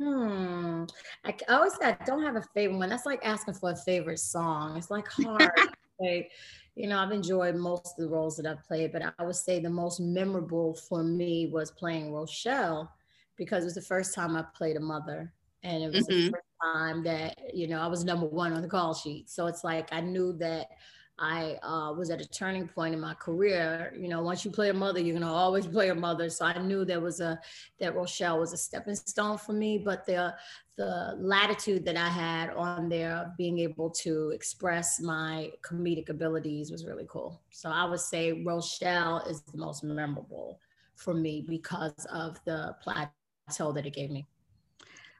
Hmm. 0.00 0.84
I, 1.24 1.36
I 1.48 1.54
always 1.54 1.76
say 1.76 1.86
I 1.86 2.04
don't 2.04 2.22
have 2.24 2.34
a 2.34 2.44
favorite 2.52 2.78
one. 2.78 2.88
That's 2.88 3.06
like 3.06 3.24
asking 3.24 3.54
for 3.54 3.70
a 3.70 3.76
favorite 3.76 4.18
song. 4.18 4.76
It's 4.76 4.90
like 4.90 5.06
hard. 5.22 5.52
like, 6.00 6.32
you 6.74 6.88
know, 6.88 6.98
I've 6.98 7.12
enjoyed 7.12 7.54
most 7.54 7.94
of 7.98 8.04
the 8.04 8.08
roles 8.08 8.36
that 8.36 8.46
I've 8.46 8.64
played, 8.64 8.92
but 8.92 9.02
I 9.18 9.24
would 9.24 9.36
say 9.36 9.60
the 9.60 9.70
most 9.70 10.00
memorable 10.00 10.74
for 10.74 11.04
me 11.04 11.46
was 11.46 11.70
playing 11.70 12.12
Rochelle 12.12 12.92
because 13.36 13.62
it 13.62 13.66
was 13.66 13.74
the 13.74 13.82
first 13.82 14.14
time 14.14 14.36
I 14.36 14.44
played 14.54 14.76
a 14.76 14.80
mother 14.80 15.32
and 15.62 15.82
it 15.82 15.92
was 15.92 16.06
mm-hmm. 16.06 16.26
the 16.26 16.30
first 16.30 16.44
time 16.62 17.04
that 17.04 17.38
you 17.54 17.66
know 17.66 17.80
I 17.80 17.86
was 17.86 18.04
number 18.04 18.26
one 18.26 18.52
on 18.52 18.62
the 18.62 18.68
call 18.68 18.94
sheet. 18.94 19.30
So 19.30 19.46
it's 19.46 19.64
like 19.64 19.88
I 19.92 20.00
knew 20.00 20.32
that 20.34 20.68
I 21.18 21.58
uh, 21.62 21.92
was 21.92 22.10
at 22.10 22.20
a 22.20 22.28
turning 22.28 22.66
point 22.66 22.94
in 22.94 23.00
my 23.00 23.14
career. 23.14 23.94
You 23.96 24.08
know, 24.08 24.22
once 24.22 24.44
you 24.44 24.50
play 24.50 24.70
a 24.70 24.74
mother, 24.74 25.00
you're 25.00 25.18
gonna 25.18 25.32
always 25.32 25.66
play 25.76 25.88
a 25.90 25.94
mother. 25.94 26.28
So 26.28 26.44
I 26.44 26.58
knew 26.58 26.84
there 26.84 27.00
was 27.00 27.20
a 27.20 27.38
that 27.78 27.94
Rochelle 27.94 28.40
was 28.40 28.52
a 28.52 28.56
stepping 28.56 28.96
stone 28.96 29.38
for 29.38 29.52
me. 29.52 29.78
But 29.78 30.06
the 30.06 30.34
the 30.76 31.14
latitude 31.18 31.84
that 31.84 31.96
I 31.96 32.08
had 32.08 32.50
on 32.50 32.88
there, 32.88 33.32
being 33.38 33.60
able 33.60 33.90
to 33.90 34.30
express 34.30 35.00
my 35.00 35.52
comedic 35.62 36.08
abilities, 36.08 36.72
was 36.72 36.84
really 36.84 37.06
cool. 37.08 37.40
So 37.50 37.70
I 37.70 37.84
would 37.84 38.00
say 38.00 38.42
Rochelle 38.44 39.20
is 39.28 39.42
the 39.42 39.58
most 39.58 39.84
memorable 39.84 40.58
for 40.96 41.14
me 41.14 41.44
because 41.48 42.06
of 42.12 42.38
the 42.44 42.74
plateau 42.82 43.72
that 43.72 43.86
it 43.86 43.94
gave 43.94 44.10
me. 44.10 44.26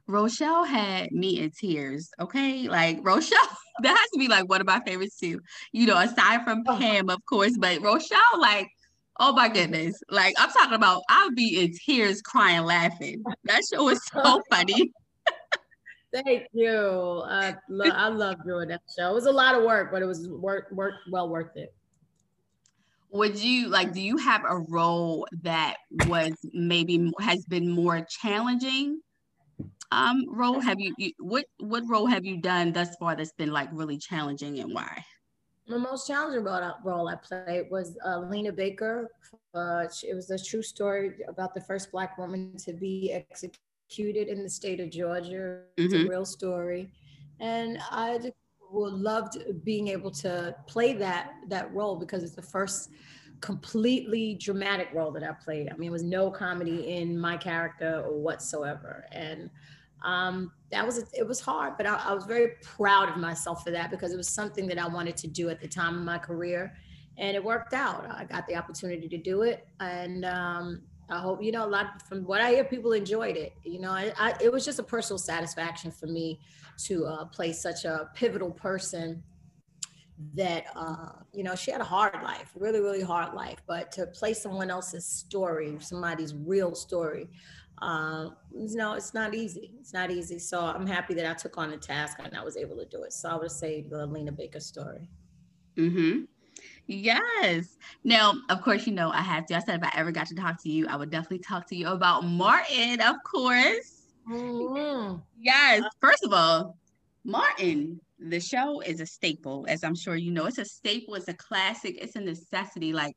Rochelle 0.06 0.64
had 0.64 1.12
me 1.12 1.40
in 1.40 1.50
tears. 1.50 2.10
Okay. 2.20 2.68
Like 2.68 2.98
Rochelle, 3.02 3.38
that 3.83 3.97
has 3.97 4.11
to 4.11 4.19
be 4.19 4.28
like 4.28 4.49
one 4.49 4.61
of 4.61 4.66
my 4.66 4.81
favorites 4.81 5.19
too. 5.19 5.40
You 5.73 5.87
know, 5.87 5.99
aside 5.99 6.45
from 6.45 6.62
oh. 6.66 6.76
Pam, 6.76 7.11
of 7.11 7.25
course, 7.26 7.57
but 7.59 7.81
Rochelle, 7.83 8.21
like, 8.38 8.69
oh 9.21 9.33
my 9.33 9.49
goodness. 9.49 10.00
Like 10.11 10.35
I'm 10.38 10.50
talking 10.50 10.75
about, 10.75 11.02
I'll 11.09 11.33
be 11.33 11.61
in 11.61 11.73
tears, 11.85 12.23
crying, 12.23 12.64
laughing. 12.64 13.23
That 13.45 13.62
show 13.73 13.85
was 13.85 14.00
so 14.07 14.43
funny. 14.50 14.93
Thank 16.12 16.47
you. 16.52 16.71
Uh, 16.71 17.52
I 17.93 18.09
love 18.09 18.37
doing 18.47 18.69
that 18.69 18.83
show. 18.97 19.11
It 19.11 19.14
was 19.14 19.26
a 19.26 19.33
lot 19.33 19.57
of 19.57 19.64
work, 19.64 19.90
but 19.90 20.00
it 20.00 20.07
was 20.07 20.28
work, 20.28 20.69
work, 20.71 20.95
well 21.11 21.28
worth 21.28 21.57
it. 21.57 21.75
Would 23.11 23.38
you 23.38 23.69
like? 23.69 23.93
Do 23.93 24.00
you 24.00 24.16
have 24.16 24.43
a 24.49 24.59
role 24.59 25.26
that 25.43 25.76
was 26.07 26.33
maybe 26.52 27.12
has 27.21 27.45
been 27.45 27.71
more 27.71 28.04
challenging 28.09 29.00
um, 29.93 30.25
role 30.29 30.61
have 30.61 30.81
you, 30.81 30.95
you 30.99 31.12
what 31.19 31.45
what 31.59 31.83
role 31.88 32.07
have 32.07 32.25
you 32.25 32.41
done 32.41 32.73
thus 32.73 32.95
far 32.97 33.17
that's 33.17 33.33
been 33.33 33.53
like 33.53 33.69
really 33.73 33.99
challenging 33.99 34.59
and 34.61 34.73
why? 34.73 35.05
The 35.67 35.79
most 35.79 36.07
challenging 36.07 36.45
role 36.45 37.09
I 37.09 37.17
played 37.17 37.71
was 37.71 37.97
uh, 38.05 38.19
Lena 38.19 38.53
Baker. 38.53 39.11
Uh, 39.55 39.87
it 40.03 40.14
was 40.14 40.31
a 40.31 40.38
true 40.38 40.62
story 40.62 41.12
about 41.26 41.55
the 41.55 41.61
first 41.62 41.91
Black 41.91 42.19
woman 42.19 42.55
to 42.59 42.73
be 42.75 43.12
executed 43.12 44.29
in 44.29 44.43
the 44.43 44.50
state 44.50 44.81
of 44.81 44.91
Georgia. 44.91 45.62
It's 45.79 45.95
mm-hmm. 45.95 46.07
a 46.07 46.11
real 46.11 46.26
story, 46.26 46.91
and 47.41 47.79
I 47.91 48.19
just 48.19 48.35
loved 48.71 49.38
being 49.64 49.88
able 49.88 50.11
to 50.11 50.55
play 50.67 50.93
that 50.95 51.33
that 51.49 51.73
role 51.73 51.97
because 51.97 52.23
it's 52.23 52.35
the 52.35 52.43
first 52.43 52.91
completely 53.44 54.36
dramatic 54.36 54.88
role 54.94 55.10
that 55.10 55.22
I 55.22 55.32
played. 55.32 55.68
I 55.70 55.76
mean, 55.76 55.90
it 55.90 55.92
was 55.92 56.02
no 56.02 56.30
comedy 56.30 56.96
in 56.96 57.18
my 57.18 57.36
character 57.36 58.02
or 58.06 58.18
whatsoever, 58.18 59.04
and 59.12 59.50
um, 60.02 60.50
that 60.70 60.84
was 60.84 61.04
it 61.12 61.28
was 61.28 61.40
hard, 61.40 61.74
but 61.76 61.86
I, 61.86 61.96
I, 61.96 62.14
was 62.14 62.24
very 62.24 62.52
proud 62.62 63.10
of 63.10 63.18
myself 63.18 63.62
for 63.62 63.70
that 63.70 63.90
because 63.90 64.12
it 64.12 64.16
was 64.16 64.28
something 64.28 64.66
that 64.68 64.78
I 64.78 64.88
wanted 64.88 65.18
to 65.18 65.26
do 65.26 65.50
at 65.50 65.60
the 65.60 65.68
time 65.68 65.94
of 65.94 66.02
my 66.02 66.16
career, 66.16 66.74
and 67.18 67.36
it 67.36 67.44
worked 67.44 67.74
out. 67.74 68.10
I 68.10 68.24
got 68.24 68.46
the 68.46 68.56
opportunity 68.56 69.08
to 69.08 69.18
do 69.18 69.42
it, 69.42 69.68
and 69.78 70.24
um, 70.24 70.80
I 71.10 71.18
hope 71.18 71.42
you 71.42 71.52
know 71.52 71.66
a 71.66 71.68
lot 71.68 72.00
from 72.08 72.24
what 72.24 72.40
I 72.40 72.50
hear, 72.50 72.64
people 72.64 72.92
enjoyed 72.92 73.36
it. 73.36 73.52
You 73.62 73.80
know, 73.80 73.90
I, 73.90 74.10
I, 74.18 74.34
it 74.40 74.50
was 74.50 74.64
just 74.64 74.78
a 74.78 74.82
personal 74.82 75.18
satisfaction 75.18 75.90
for 75.90 76.06
me 76.06 76.40
to 76.86 77.04
uh, 77.04 77.24
play 77.26 77.52
such 77.52 77.84
a 77.84 78.08
pivotal 78.14 78.52
person 78.52 79.22
that 80.35 80.66
uh, 80.76 81.11
you 81.33 81.42
know 81.42 81.54
she 81.54 81.71
had 81.71 81.80
a 81.80 81.85
hard 81.85 82.14
life 82.23 82.52
really 82.54 82.80
really 82.80 83.02
hard 83.02 83.35
life 83.35 83.59
but 83.66 83.90
to 83.90 84.06
play 84.06 84.33
someone 84.33 84.71
else's 84.71 85.04
story 85.04 85.76
somebody's 85.80 86.35
real 86.35 86.75
story 86.75 87.28
uh, 87.83 88.30
you 88.56 88.76
know, 88.76 88.94
it's 88.94 89.14
not 89.14 89.35
easy. 89.35 89.73
It's 89.80 89.92
not 89.92 90.11
easy. 90.11 90.38
So 90.38 90.61
I'm 90.61 90.87
happy 90.87 91.14
that 91.14 91.26
I 91.26 91.35
took 91.35 91.59
on 91.59 91.71
the 91.71 91.76
task 91.76 92.18
and 92.23 92.37
I 92.37 92.42
was 92.42 92.56
able 92.56 92.76
to 92.76 92.85
do 92.85 93.02
it. 93.02 93.12
So 93.12 93.28
I 93.28 93.37
would 93.37 93.50
say 93.50 93.83
the 93.83 94.06
Lena 94.06 94.33
Baker 94.33 94.61
story. 94.61 95.09
Mm-hmm. 95.76 96.25
Yes. 96.87 97.76
Now, 98.04 98.35
of 98.49 98.62
course, 98.62 98.87
you 98.87 98.92
know 98.92 99.11
I 99.11 99.23
have 99.23 99.47
to. 99.47 99.56
I 99.56 99.59
said 99.59 99.83
if 99.83 99.87
I 99.87 99.92
ever 99.99 100.12
got 100.12 100.28
to 100.28 100.35
talk 100.35 100.62
to 100.62 100.71
you, 100.71 100.87
I 100.87 100.97
would 100.97 101.11
definitely 101.11 101.40
talk 101.40 101.66
to 101.68 101.76
you 101.76 101.88
about 101.88 102.25
Martin, 102.25 103.00
of 103.00 103.16
course. 103.25 104.12
Mm-hmm. 104.30 105.16
Yes. 105.40 105.83
First 106.00 106.25
of 106.25 106.33
all, 106.33 106.78
Martin, 107.25 108.00
the 108.18 108.40
show 108.40 108.80
is 108.80 109.00
a 109.00 109.06
staple, 109.06 109.66
as 109.68 109.85
I'm 109.85 109.94
sure 109.94 110.16
you 110.16 110.30
know. 110.30 110.47
It's 110.47 110.59
a 110.59 110.64
staple. 110.64 111.14
It's 111.14 111.28
a 111.28 111.35
classic. 111.35 111.97
It's 112.00 112.16
a 112.16 112.21
necessity. 112.21 112.92
Like 112.92 113.16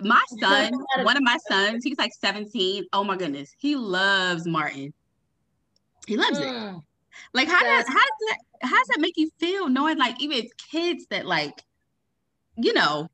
my 0.00 0.22
son, 0.40 0.72
one 1.02 1.16
of 1.16 1.22
my 1.22 1.38
sons, 1.48 1.84
he's 1.84 1.98
like 1.98 2.12
17. 2.12 2.84
Oh 2.92 3.04
my 3.04 3.16
goodness, 3.16 3.54
he 3.58 3.76
loves 3.76 4.46
Martin. 4.46 4.92
He 6.06 6.16
loves 6.16 6.38
mm. 6.38 6.76
it. 6.76 6.82
Like 7.32 7.48
how 7.48 7.60
does 7.62 7.86
how 7.86 7.94
does 7.94 8.28
that 8.28 8.38
how 8.62 8.76
does 8.76 8.88
that 8.88 9.00
make 9.00 9.16
you 9.16 9.30
feel 9.38 9.68
knowing 9.68 9.98
like 9.98 10.20
even 10.20 10.48
kids 10.70 11.06
that 11.10 11.26
like, 11.26 11.62
you 12.56 12.72
know, 12.72 13.08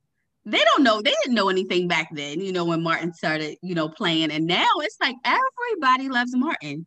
they 0.46 0.58
don't 0.58 0.82
know 0.82 1.02
they 1.02 1.14
didn't 1.22 1.34
know 1.34 1.50
anything 1.50 1.86
back 1.86 2.08
then, 2.12 2.40
you 2.40 2.52
know, 2.52 2.64
when 2.64 2.82
Martin 2.82 3.12
started, 3.12 3.56
you 3.62 3.74
know, 3.74 3.88
playing. 3.88 4.30
And 4.30 4.46
now 4.46 4.70
it's 4.78 4.96
like 5.00 5.16
everybody 5.24 6.08
loves 6.08 6.34
Martin. 6.34 6.86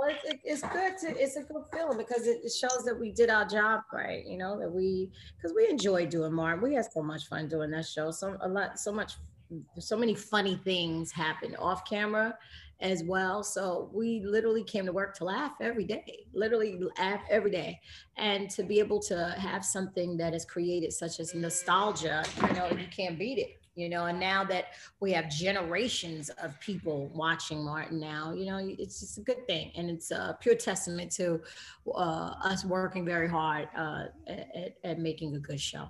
Well, 0.00 0.16
it's, 0.24 0.40
it's 0.44 0.62
good 0.62 0.96
to 0.98 1.22
it's 1.22 1.36
a 1.36 1.42
good 1.42 1.64
feeling 1.72 1.98
because 1.98 2.26
it, 2.26 2.40
shows 2.50 2.84
that 2.86 2.98
we 2.98 3.12
did 3.12 3.28
our 3.28 3.44
job 3.44 3.82
right. 3.92 4.24
You 4.26 4.38
know 4.38 4.58
that 4.58 4.70
we 4.70 5.10
because 5.36 5.54
we 5.54 5.68
enjoy 5.68 6.06
doing 6.06 6.32
Martin. 6.32 6.62
We 6.62 6.74
had 6.74 6.90
so 6.90 7.02
much 7.02 7.26
fun 7.26 7.48
doing 7.48 7.70
that 7.72 7.86
show. 7.86 8.10
So 8.10 8.36
a 8.40 8.48
lot, 8.48 8.78
so 8.78 8.92
much, 8.92 9.14
so 9.78 9.98
many 9.98 10.14
funny 10.14 10.58
things 10.64 11.12
happened 11.12 11.56
off 11.58 11.84
camera 11.84 12.38
as 12.80 13.04
well. 13.04 13.42
So 13.42 13.90
we 13.92 14.22
literally 14.24 14.64
came 14.64 14.86
to 14.86 14.92
work 14.92 15.14
to 15.18 15.24
laugh 15.24 15.52
every 15.60 15.84
day, 15.84 16.24
literally 16.32 16.80
laugh 16.98 17.20
every 17.28 17.50
day. 17.50 17.78
And 18.16 18.48
to 18.50 18.62
be 18.62 18.78
able 18.78 19.00
to 19.00 19.34
have 19.38 19.66
something 19.66 20.16
that 20.16 20.32
is 20.32 20.46
created 20.46 20.94
such 20.94 21.20
as 21.20 21.34
nostalgia, 21.34 22.24
you 22.46 22.54
know, 22.54 22.70
you 22.70 22.86
can't 22.90 23.18
beat 23.18 23.36
it 23.36 23.59
you 23.74 23.88
know 23.88 24.06
and 24.06 24.18
now 24.18 24.44
that 24.44 24.66
we 25.00 25.12
have 25.12 25.28
generations 25.28 26.28
of 26.42 26.58
people 26.60 27.08
watching 27.14 27.64
martin 27.64 28.00
now 28.00 28.32
you 28.32 28.46
know 28.46 28.58
it's 28.60 29.00
just 29.00 29.18
a 29.18 29.20
good 29.20 29.46
thing 29.46 29.70
and 29.76 29.88
it's 29.88 30.10
a 30.10 30.36
pure 30.40 30.54
testament 30.54 31.10
to 31.10 31.40
uh, 31.94 32.34
us 32.44 32.64
working 32.64 33.04
very 33.04 33.28
hard 33.28 33.68
uh, 33.76 34.04
at, 34.26 34.76
at 34.84 34.98
making 34.98 35.34
a 35.34 35.38
good 35.38 35.60
show 35.60 35.88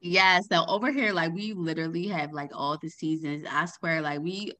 yeah 0.00 0.40
so 0.40 0.64
over 0.68 0.90
here 0.90 1.12
like 1.12 1.32
we 1.32 1.52
literally 1.52 2.06
have 2.06 2.32
like 2.32 2.50
all 2.54 2.78
the 2.80 2.88
seasons 2.88 3.44
i 3.50 3.64
swear 3.64 4.00
like 4.00 4.20
we 4.20 4.52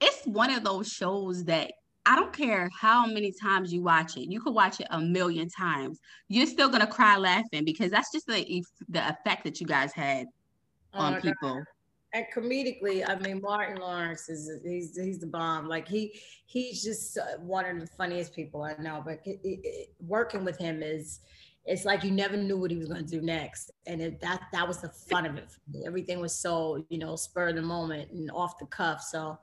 it's 0.00 0.26
one 0.26 0.50
of 0.50 0.64
those 0.64 0.88
shows 0.88 1.44
that 1.44 1.72
I 2.06 2.16
don't 2.16 2.32
care 2.32 2.70
how 2.80 3.04
many 3.04 3.32
times 3.32 3.70
you 3.70 3.82
watch 3.82 4.16
it. 4.16 4.30
You 4.32 4.40
could 4.40 4.54
watch 4.54 4.80
it 4.80 4.86
a 4.90 4.98
million 4.98 5.50
times. 5.50 6.00
You're 6.28 6.46
still 6.46 6.70
gonna 6.70 6.86
cry 6.86 7.18
laughing 7.18 7.66
because 7.66 7.90
that's 7.90 8.10
just 8.10 8.26
the 8.26 8.64
the 8.88 9.10
effect 9.10 9.44
that 9.44 9.60
you 9.60 9.66
guys 9.66 9.92
had 9.92 10.26
on 10.94 11.14
uh, 11.14 11.20
people. 11.20 11.62
And 12.14 12.24
comedically, 12.34 13.04
I 13.06 13.16
mean, 13.16 13.42
Martin 13.42 13.76
Lawrence 13.76 14.28
is 14.30 14.50
he's 14.64 14.96
he's 14.96 15.18
the 15.18 15.26
bomb. 15.26 15.68
Like 15.68 15.86
he 15.86 16.18
he's 16.46 16.82
just 16.82 17.18
uh, 17.18 17.38
one 17.40 17.66
of 17.66 17.80
the 17.80 17.86
funniest 17.86 18.34
people 18.34 18.62
I 18.62 18.74
know. 18.80 19.02
But 19.04 19.20
it, 19.24 19.40
it, 19.44 19.90
working 20.00 20.44
with 20.44 20.56
him 20.58 20.82
is 20.82 21.20
it's 21.66 21.84
like 21.84 22.02
you 22.02 22.10
never 22.10 22.36
knew 22.36 22.56
what 22.56 22.70
he 22.70 22.78
was 22.78 22.88
going 22.88 23.04
to 23.04 23.10
do 23.10 23.20
next, 23.20 23.72
and 23.86 24.00
it, 24.00 24.20
that 24.20 24.40
that 24.52 24.66
was 24.66 24.78
the 24.78 24.88
fun 24.88 25.26
of 25.26 25.36
it. 25.36 25.50
Everything 25.84 26.18
was 26.18 26.34
so 26.34 26.86
you 26.88 26.96
know 26.96 27.14
spur 27.14 27.48
of 27.48 27.56
the 27.56 27.62
moment 27.62 28.10
and 28.10 28.30
off 28.30 28.58
the 28.58 28.66
cuff. 28.66 29.02
So 29.02 29.38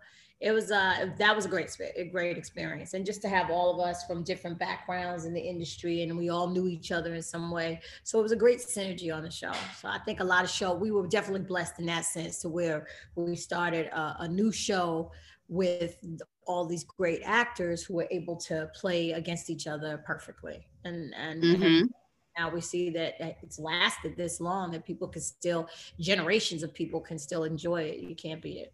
it 0.45 0.51
was 0.51 0.69
uh 0.69 1.07
that 1.17 1.35
was 1.35 1.45
a 1.45 1.49
great 1.49 1.75
a 1.95 2.05
great 2.05 2.37
experience. 2.37 2.93
And 2.93 3.03
just 3.03 3.21
to 3.23 3.29
have 3.29 3.49
all 3.49 3.73
of 3.73 3.79
us 3.85 4.05
from 4.05 4.23
different 4.23 4.59
backgrounds 4.59 5.25
in 5.25 5.33
the 5.33 5.41
industry 5.41 6.03
and 6.03 6.15
we 6.15 6.29
all 6.29 6.47
knew 6.47 6.67
each 6.67 6.91
other 6.91 7.15
in 7.15 7.23
some 7.23 7.49
way. 7.49 7.81
So 8.03 8.19
it 8.19 8.21
was 8.21 8.31
a 8.31 8.35
great 8.35 8.59
synergy 8.59 9.13
on 9.13 9.23
the 9.23 9.31
show. 9.31 9.53
So 9.81 9.89
i 9.89 9.97
think 10.05 10.19
a 10.19 10.23
lot 10.23 10.43
of 10.43 10.51
show 10.51 10.75
we 10.75 10.91
were 10.91 11.07
definitely 11.07 11.47
blessed 11.47 11.79
in 11.79 11.87
that 11.87 12.05
sense 12.05 12.41
to 12.41 12.49
where 12.49 12.85
we 13.15 13.35
started 13.35 13.87
a, 13.87 14.17
a 14.19 14.27
new 14.27 14.51
show 14.51 15.11
with 15.47 15.97
all 16.45 16.67
these 16.67 16.83
great 16.83 17.21
actors 17.25 17.83
who 17.83 17.95
were 17.95 18.07
able 18.11 18.35
to 18.35 18.69
play 18.75 19.13
against 19.13 19.49
each 19.49 19.65
other 19.65 20.03
perfectly. 20.05 20.67
And 20.83 21.11
and, 21.15 21.43
mm-hmm. 21.43 21.63
and 21.63 21.89
now 22.37 22.51
we 22.51 22.61
see 22.61 22.91
that 22.91 23.15
it's 23.41 23.57
lasted 23.57 24.15
this 24.15 24.39
long 24.39 24.69
that 24.73 24.85
people 24.85 25.07
can 25.07 25.23
still 25.23 25.67
generations 25.99 26.61
of 26.61 26.71
people 26.71 27.01
can 27.01 27.17
still 27.17 27.45
enjoy 27.45 27.81
it. 27.81 27.97
You 27.97 28.13
can't 28.13 28.43
beat 28.43 28.57
it 28.57 28.73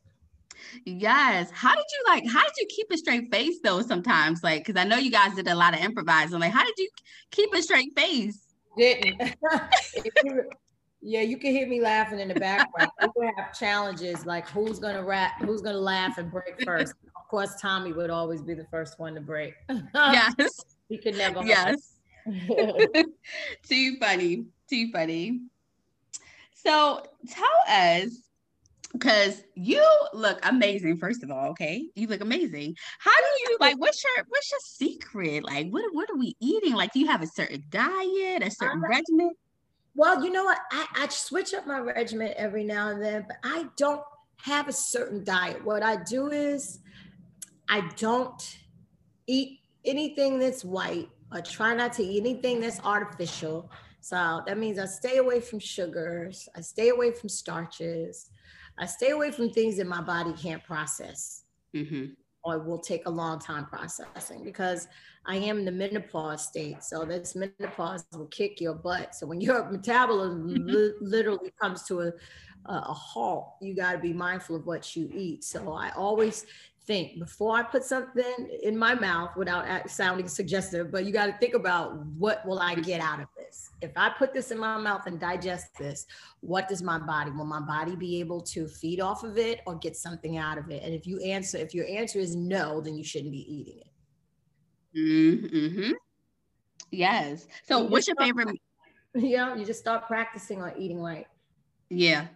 Yes. 0.86 1.50
How 1.52 1.76
did 1.76 1.86
you 1.92 2.04
like? 2.08 2.24
How 2.28 2.44
did 2.44 2.54
you 2.58 2.68
keep 2.70 2.88
a 2.92 2.98
straight 2.98 3.32
face 3.32 3.60
though? 3.64 3.82
Sometimes, 3.82 4.44
like, 4.44 4.66
because 4.66 4.80
I 4.80 4.86
know 4.86 4.98
you 4.98 5.12
guys 5.12 5.36
did 5.36 5.48
a 5.48 5.56
lot 5.56 5.74
of 5.74 5.82
improvising. 5.82 6.40
Like, 6.40 6.52
how 6.54 6.64
did 6.64 6.78
you 6.78 6.90
keep 7.32 7.54
a 7.54 7.62
straight 7.62 7.94
face? 7.96 8.48
Didn't. 8.78 9.22
yeah, 11.02 11.22
you 11.22 11.38
can 11.38 11.52
hear 11.52 11.68
me 11.68 11.82
laughing 11.82 12.20
in 12.20 12.28
the 12.28 12.36
background. 12.36 12.92
we 13.16 13.32
have 13.38 13.54
challenges 13.58 14.26
like 14.26 14.48
who's 14.50 14.80
gonna 14.80 15.04
rap, 15.04 15.34
who's 15.42 15.62
gonna 15.62 15.78
laugh 15.78 16.18
and 16.18 16.32
break 16.32 16.62
first. 16.64 16.94
Of 17.16 17.28
course, 17.30 17.54
Tommy 17.62 17.94
would 17.94 18.10
always 18.10 18.42
be 18.42 18.54
the 18.54 18.68
first 18.72 19.00
one 19.00 19.16
to 19.16 19.22
break. 19.22 19.54
yes. 19.96 20.34
He 20.90 20.98
could 20.98 21.16
never. 21.18 21.42
Yes. 21.46 21.94
Too 23.70 23.98
funny. 23.98 24.46
Too 24.70 24.92
funny. 24.92 25.40
So 26.54 27.06
tell 27.30 27.48
us 27.66 28.10
because 28.94 29.44
you 29.56 29.86
look 30.14 30.40
amazing 30.44 30.98
first 30.98 31.24
of 31.24 31.32
all 31.32 31.50
okay? 31.50 31.88
You 31.96 32.08
look 32.08 32.22
amazing. 32.22 32.76
How 33.00 33.16
do 33.16 33.26
you 33.40 33.58
like 33.60 33.78
what's 33.80 34.04
your 34.04 34.26
what's 34.28 34.52
your 34.52 34.60
secret? 34.64 35.44
Like 35.44 35.70
what 35.70 35.84
what 35.94 36.10
are 36.10 36.18
we 36.18 36.36
eating? 36.40 36.74
Like 36.74 36.94
do 36.94 37.00
you 37.00 37.08
have 37.08 37.22
a 37.22 37.28
certain 37.28 37.64
diet 37.70 38.44
a 38.44 38.52
certain 38.52 38.82
regimen? 38.82 39.32
Well 39.96 40.24
you 40.24 40.32
know 40.32 40.44
what? 40.44 40.60
I, 40.72 40.86
I 40.96 41.08
switch 41.08 41.54
up 41.54 41.68
my 41.68 41.80
regimen 41.80 42.34
every 42.36 42.64
now 42.64 42.90
and 42.90 43.02
then 43.02 43.26
but 43.28 43.38
i 43.44 43.66
don't 43.78 44.02
have 44.42 44.68
a 44.68 44.74
certain 44.74 45.24
diet. 45.24 45.64
What 45.64 45.84
i 45.84 45.96
do 45.96 46.32
is 46.32 46.80
i 47.70 47.82
don't 47.98 48.58
eat 49.28 49.60
anything 49.86 50.40
that's 50.40 50.66
white 50.66 51.10
or 51.34 51.42
try 51.42 51.74
not 51.74 51.94
to 51.94 52.04
eat 52.04 52.20
anything 52.20 52.60
that's 52.60 52.80
artificial. 52.82 53.72
So 54.02 54.42
that 54.46 54.58
means 54.58 54.80
i 54.80 54.86
stay 54.86 55.18
away 55.18 55.40
from 55.40 55.60
sugars. 55.60 56.50
I 56.56 56.62
stay 56.62 56.90
away 56.90 57.12
from 57.12 57.30
starches 57.30 58.32
I 58.82 58.88
stay 58.88 59.12
away 59.12 59.32
from 59.32 59.52
things 59.52 59.78
that 59.78 59.88
my 59.88 60.02
body 60.02 60.34
can't 60.34 60.64
process. 60.64 61.44
Mm-hmm. 61.76 62.14
Or 62.44 62.58
will 62.58 62.80
take 62.80 63.06
a 63.06 63.10
long 63.10 63.38
time 63.38 63.68
processing 63.68 64.44
because 64.44 64.88
I 65.28 65.36
am 65.36 65.60
in 65.60 65.66
the 65.66 65.72
menopause 65.72 66.48
state. 66.48 66.84
So 66.84 67.06
this 67.06 67.36
menopause 67.36 68.04
will 68.14 68.26
kick 68.26 68.60
your 68.60 68.74
butt. 68.74 69.14
So 69.14 69.28
when 69.28 69.40
your 69.40 69.70
metabolism 69.70 70.48
li- 70.66 70.94
literally 71.00 71.54
comes 71.62 71.84
to 71.84 72.02
a, 72.02 72.12
a 72.66 72.94
halt, 72.94 73.54
you 73.62 73.76
got 73.76 73.92
to 73.92 74.00
be 74.00 74.12
mindful 74.12 74.56
of 74.56 74.66
what 74.66 74.96
you 74.96 75.12
eat. 75.14 75.44
So 75.44 75.72
I 75.72 75.92
always 75.92 76.48
think 76.88 77.20
before 77.20 77.56
I 77.56 77.62
put 77.62 77.84
something 77.84 78.50
in 78.64 78.76
my 78.76 78.96
mouth 78.96 79.38
without 79.38 79.88
sounding 79.88 80.28
suggestive, 80.28 80.92
but 80.92 81.06
you 81.06 81.14
got 81.14 81.28
to 81.28 81.38
think 81.38 81.54
about 81.54 82.04
what 82.18 82.44
will 82.48 82.60
I 82.60 82.74
get 82.74 83.02
out 83.02 83.20
of 83.20 83.28
this? 83.52 83.70
If 83.82 83.92
I 83.96 84.10
put 84.10 84.34
this 84.34 84.52
in 84.52 84.58
my 84.58 84.78
mouth 84.78 85.06
and 85.06 85.20
digest 85.20 85.78
this, 85.78 86.06
what 86.40 86.68
does 86.68 86.82
my 86.82 86.98
body, 86.98 87.32
will 87.32 87.46
my 87.46 87.60
body 87.60 87.96
be 87.96 88.20
able 88.20 88.42
to 88.42 88.68
feed 88.68 89.02
off 89.02 89.24
of 89.24 89.38
it 89.38 89.62
or 89.66 89.76
get 89.76 89.96
something 89.96 90.38
out 90.38 90.58
of 90.58 90.70
it? 90.70 90.84
And 90.84 90.94
if 90.94 91.06
you 91.06 91.20
answer, 91.22 91.58
if 91.58 91.74
your 91.74 91.88
answer 91.88 92.20
is 92.20 92.36
no, 92.36 92.82
then 92.82 92.96
you 92.96 93.04
shouldn't 93.04 93.32
be 93.32 93.54
eating 93.54 93.80
it. 93.80 94.98
Mm-hmm. 94.98 95.92
Yes. 96.92 97.48
So 97.68 97.80
what's 97.80 98.08
your 98.08 98.16
favorite? 98.18 98.50
Yeah, 99.14 99.56
you 99.56 99.66
just 99.66 99.82
start 99.82 100.08
practicing 100.08 100.62
on 100.62 100.72
eating 100.78 101.02
right. 101.02 101.28
Yeah. 101.90 102.28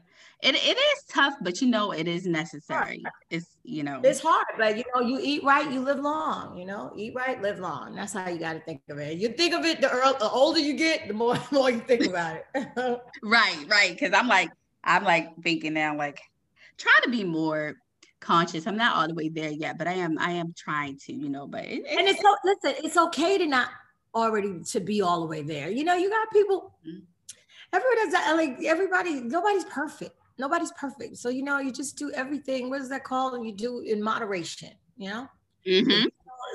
It, 0.46 0.54
it 0.54 0.78
is 0.78 1.04
tough, 1.10 1.34
but 1.42 1.60
you 1.60 1.68
know 1.68 1.92
it 1.92 2.08
is 2.08 2.28
necessary. 2.28 3.04
It's 3.32 3.58
you 3.64 3.82
know 3.82 4.00
it's 4.04 4.20
hard, 4.20 4.46
but 4.60 4.78
you 4.78 4.84
know 4.94 5.02
you 5.02 5.20
eat 5.20 5.44
right, 5.44 5.70
you 5.72 5.80
live 5.80 5.98
long. 5.98 6.56
You 6.56 6.68
know, 6.68 6.94
eat 6.96 7.16
right, 7.16 7.42
live 7.42 7.58
long. 7.58 7.96
That's 7.96 8.14
how 8.14 8.30
you 8.30 8.38
got 8.38 8.54
to 8.54 8.60
think 8.60 8.84
of 8.88 9.00
it. 9.00 9.18
You 9.18 9.30
think 9.30 9.56
of 9.56 9.66
it 9.66 9.82
the, 9.82 9.90
early, 9.90 10.14
the 10.20 10.30
older 10.30 10.60
you 10.60 10.74
get, 10.74 11.08
the 11.08 11.16
more 11.16 11.34
the 11.50 11.56
more 11.56 11.72
you 11.72 11.80
think 11.80 12.06
about 12.10 12.38
it. 12.54 12.68
right, 13.24 13.58
right. 13.68 13.90
Because 13.90 14.14
I'm 14.14 14.28
like 14.28 14.52
I'm 14.84 15.04
like 15.04 15.36
thinking 15.42 15.74
now, 15.74 15.98
like 15.98 16.22
trying 16.78 17.02
to 17.06 17.10
be 17.10 17.24
more 17.24 17.78
conscious. 18.20 18.68
I'm 18.68 18.78
not 18.78 18.96
all 18.98 19.08
the 19.08 19.16
way 19.16 19.30
there 19.30 19.50
yet, 19.50 19.80
but 19.80 19.88
I 19.88 19.94
am 19.94 20.20
I 20.20 20.30
am 20.30 20.54
trying 20.56 21.00
to, 21.06 21.14
you 21.14 21.30
know. 21.30 21.48
But 21.48 21.66
it, 21.66 21.88
it, 21.88 21.98
and 21.98 22.08
it's 22.08 22.22
so 22.22 22.36
listen, 22.46 22.86
it's 22.86 22.98
okay 22.98 23.40
to 23.40 23.48
not 23.48 23.70
already 24.14 24.60
to 24.64 24.80
be 24.80 25.02
all 25.02 25.22
the 25.22 25.28
way 25.28 25.42
there. 25.42 25.72
You 25.72 25.86
know, 25.86 25.96
you 25.96 26.12
got 26.12 26.30
people. 26.32 26.76
Mm-hmm. 26.88 27.00
Everybody 27.74 28.12
does 28.12 28.36
like 28.38 28.64
everybody. 28.64 29.22
Nobody's 29.22 29.66
perfect 29.66 30.12
nobody's 30.38 30.72
perfect. 30.74 31.18
So, 31.18 31.30
you 31.30 31.44
know, 31.44 31.60
you 31.60 31.72
just 31.72 31.98
do 31.98 32.12
everything. 32.12 32.70
What 32.70 32.82
is 32.82 32.90
that 32.90 33.04
called? 33.04 33.36
And 33.36 33.46
you 33.46 33.54
do 33.54 33.80
in 33.80 34.02
moderation, 34.02 34.72
you 34.98 35.10
know? 35.10 35.28
Mm-hmm. 35.68 36.08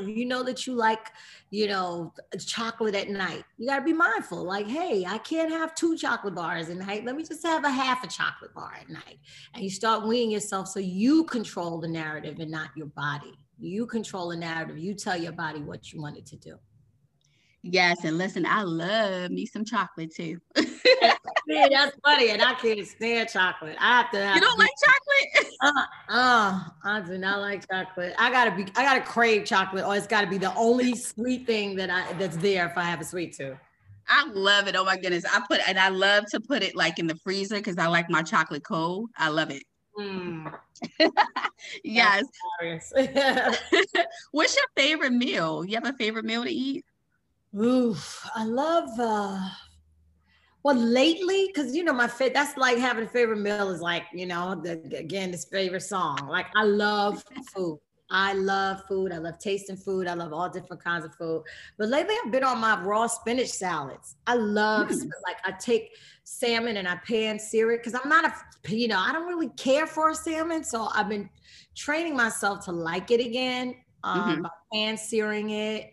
You 0.08 0.24
know 0.24 0.42
that 0.44 0.66
you 0.66 0.74
like, 0.74 1.08
you 1.50 1.66
know, 1.66 2.14
chocolate 2.46 2.94
at 2.94 3.10
night. 3.10 3.44
You 3.58 3.66
got 3.68 3.80
to 3.80 3.84
be 3.84 3.92
mindful. 3.92 4.44
Like, 4.44 4.66
hey, 4.66 5.04
I 5.06 5.18
can't 5.18 5.50
have 5.50 5.74
two 5.74 5.96
chocolate 5.96 6.34
bars 6.34 6.70
at 6.70 6.76
night. 6.76 7.04
Let 7.04 7.16
me 7.16 7.24
just 7.24 7.44
have 7.44 7.64
a 7.64 7.70
half 7.70 8.02
a 8.02 8.06
chocolate 8.06 8.54
bar 8.54 8.72
at 8.80 8.88
night. 8.88 9.18
And 9.52 9.62
you 9.62 9.68
start 9.68 10.06
weaning 10.06 10.30
yourself 10.30 10.68
so 10.68 10.80
you 10.80 11.24
control 11.24 11.80
the 11.80 11.88
narrative 11.88 12.38
and 12.38 12.50
not 12.50 12.70
your 12.76 12.86
body. 12.86 13.38
You 13.58 13.84
control 13.84 14.28
the 14.28 14.36
narrative. 14.36 14.78
You 14.78 14.94
tell 14.94 15.20
your 15.20 15.32
body 15.32 15.60
what 15.60 15.92
you 15.92 16.00
want 16.00 16.16
it 16.16 16.24
to 16.26 16.36
do. 16.36 16.56
Yes, 17.62 18.04
and 18.04 18.16
listen, 18.16 18.46
I 18.46 18.62
love 18.62 19.30
me 19.30 19.44
some 19.44 19.64
chocolate 19.64 20.14
too. 20.14 20.40
yeah, 21.46 21.68
that's 21.70 21.96
funny, 22.04 22.30
and 22.30 22.40
I 22.40 22.54
can't 22.54 22.86
stand 22.86 23.28
chocolate. 23.28 23.76
I 23.78 23.98
have 23.98 24.10
to. 24.12 24.18
Have 24.18 24.36
you 24.36 24.40
don't 24.40 24.54
to 24.54 24.58
like 24.58 24.70
chocolate? 24.84 25.46
Uh, 25.62 25.72
uh, 26.08 26.64
I 26.84 27.02
do 27.02 27.18
not 27.18 27.40
like 27.40 27.68
chocolate. 27.70 28.14
I 28.18 28.30
gotta 28.30 28.50
be. 28.50 28.62
I 28.76 28.82
gotta 28.82 29.02
crave 29.02 29.44
chocolate, 29.44 29.84
or 29.84 29.94
it's 29.94 30.06
gotta 30.06 30.26
be 30.26 30.38
the 30.38 30.54
only 30.54 30.96
sweet 30.96 31.46
thing 31.46 31.76
that 31.76 31.90
I 31.90 32.10
that's 32.14 32.38
there 32.38 32.64
if 32.64 32.78
I 32.78 32.84
have 32.84 33.02
a 33.02 33.04
sweet 33.04 33.36
tooth. 33.36 33.58
I 34.08 34.26
love 34.26 34.68
it. 34.68 34.74
Oh 34.74 34.84
my 34.84 34.96
goodness, 34.96 35.26
I 35.26 35.42
put 35.46 35.60
and 35.68 35.78
I 35.78 35.90
love 35.90 36.24
to 36.30 36.40
put 36.40 36.62
it 36.62 36.74
like 36.74 36.98
in 36.98 37.06
the 37.06 37.14
freezer 37.16 37.56
because 37.56 37.76
I 37.76 37.88
like 37.88 38.08
my 38.08 38.22
chocolate 38.22 38.64
cold. 38.64 39.10
I 39.18 39.28
love 39.28 39.50
it. 39.50 39.62
Mm. 39.98 40.50
yes. 41.84 42.24
What's 44.32 44.56
your 44.56 44.64
favorite 44.76 45.12
meal? 45.12 45.64
You 45.64 45.74
have 45.74 45.86
a 45.86 45.92
favorite 45.92 46.24
meal 46.24 46.44
to 46.44 46.50
eat? 46.50 46.84
Oof, 47.58 48.28
I 48.34 48.44
love 48.44 48.88
uh 48.98 49.48
well 50.62 50.76
lately, 50.76 51.46
because 51.46 51.74
you 51.74 51.84
know, 51.84 51.92
my 51.92 52.06
fit 52.06 52.34
that's 52.34 52.56
like 52.56 52.78
having 52.78 53.04
a 53.04 53.08
favorite 53.08 53.38
meal 53.38 53.70
is 53.70 53.80
like, 53.80 54.04
you 54.12 54.26
know, 54.26 54.60
the, 54.62 54.72
again, 54.96 55.30
this 55.30 55.46
favorite 55.46 55.82
song. 55.82 56.28
Like 56.28 56.46
I 56.54 56.64
love 56.64 57.24
food. 57.54 57.78
I 58.12 58.34
love 58.34 58.82
food. 58.88 59.12
I 59.12 59.18
love 59.18 59.38
tasting 59.38 59.76
food. 59.76 60.08
I 60.08 60.14
love 60.14 60.32
all 60.32 60.48
different 60.48 60.82
kinds 60.82 61.04
of 61.04 61.14
food. 61.14 61.44
But 61.78 61.88
lately 61.88 62.14
I've 62.24 62.32
been 62.32 62.44
on 62.44 62.58
my 62.58 62.80
raw 62.82 63.06
spinach 63.06 63.50
salads. 63.50 64.16
I 64.26 64.34
love 64.34 64.88
mm. 64.88 65.10
like 65.24 65.36
I 65.44 65.52
take 65.52 65.96
salmon 66.24 66.76
and 66.76 66.86
I 66.86 66.96
pan 67.06 67.38
sear 67.38 67.72
it 67.72 67.78
because 67.78 67.98
I'm 68.00 68.08
not 68.08 68.24
a 68.26 68.34
you 68.68 68.88
know, 68.88 68.98
I 68.98 69.12
don't 69.12 69.26
really 69.26 69.48
care 69.56 69.86
for 69.86 70.12
salmon. 70.12 70.62
So 70.62 70.88
I've 70.92 71.08
been 71.08 71.30
training 71.74 72.14
myself 72.14 72.64
to 72.66 72.72
like 72.72 73.10
it 73.10 73.20
again. 73.20 73.76
Um, 74.02 74.20
mm-hmm. 74.20 74.42
by 74.42 74.50
pan 74.72 74.96
searing 74.96 75.50
it 75.50 75.90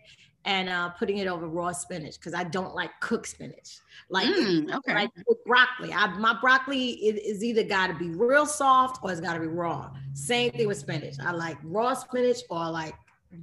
and 0.48 0.70
uh, 0.70 0.88
putting 0.88 1.18
it 1.18 1.28
over 1.28 1.46
raw 1.46 1.72
spinach 1.72 2.14
because 2.14 2.32
I 2.32 2.42
don't 2.42 2.74
like 2.74 2.90
cooked 3.00 3.28
spinach. 3.28 3.80
Like, 4.08 4.28
mm, 4.28 4.74
okay. 4.76 4.94
like 4.94 5.10
broccoli, 5.44 5.92
I, 5.92 6.06
my 6.18 6.38
broccoli 6.40 6.92
is, 6.92 7.44
either 7.44 7.62
got 7.62 7.88
to 7.88 7.94
be 7.94 8.08
real 8.08 8.46
soft 8.46 9.00
or 9.02 9.12
it's 9.12 9.20
got 9.20 9.34
to 9.34 9.40
be 9.40 9.46
raw. 9.46 9.90
Same 10.14 10.50
thing 10.52 10.66
with 10.66 10.78
spinach. 10.78 11.16
I 11.22 11.32
like 11.32 11.58
raw 11.62 11.92
spinach 11.92 12.38
or 12.48 12.70
like 12.70 12.94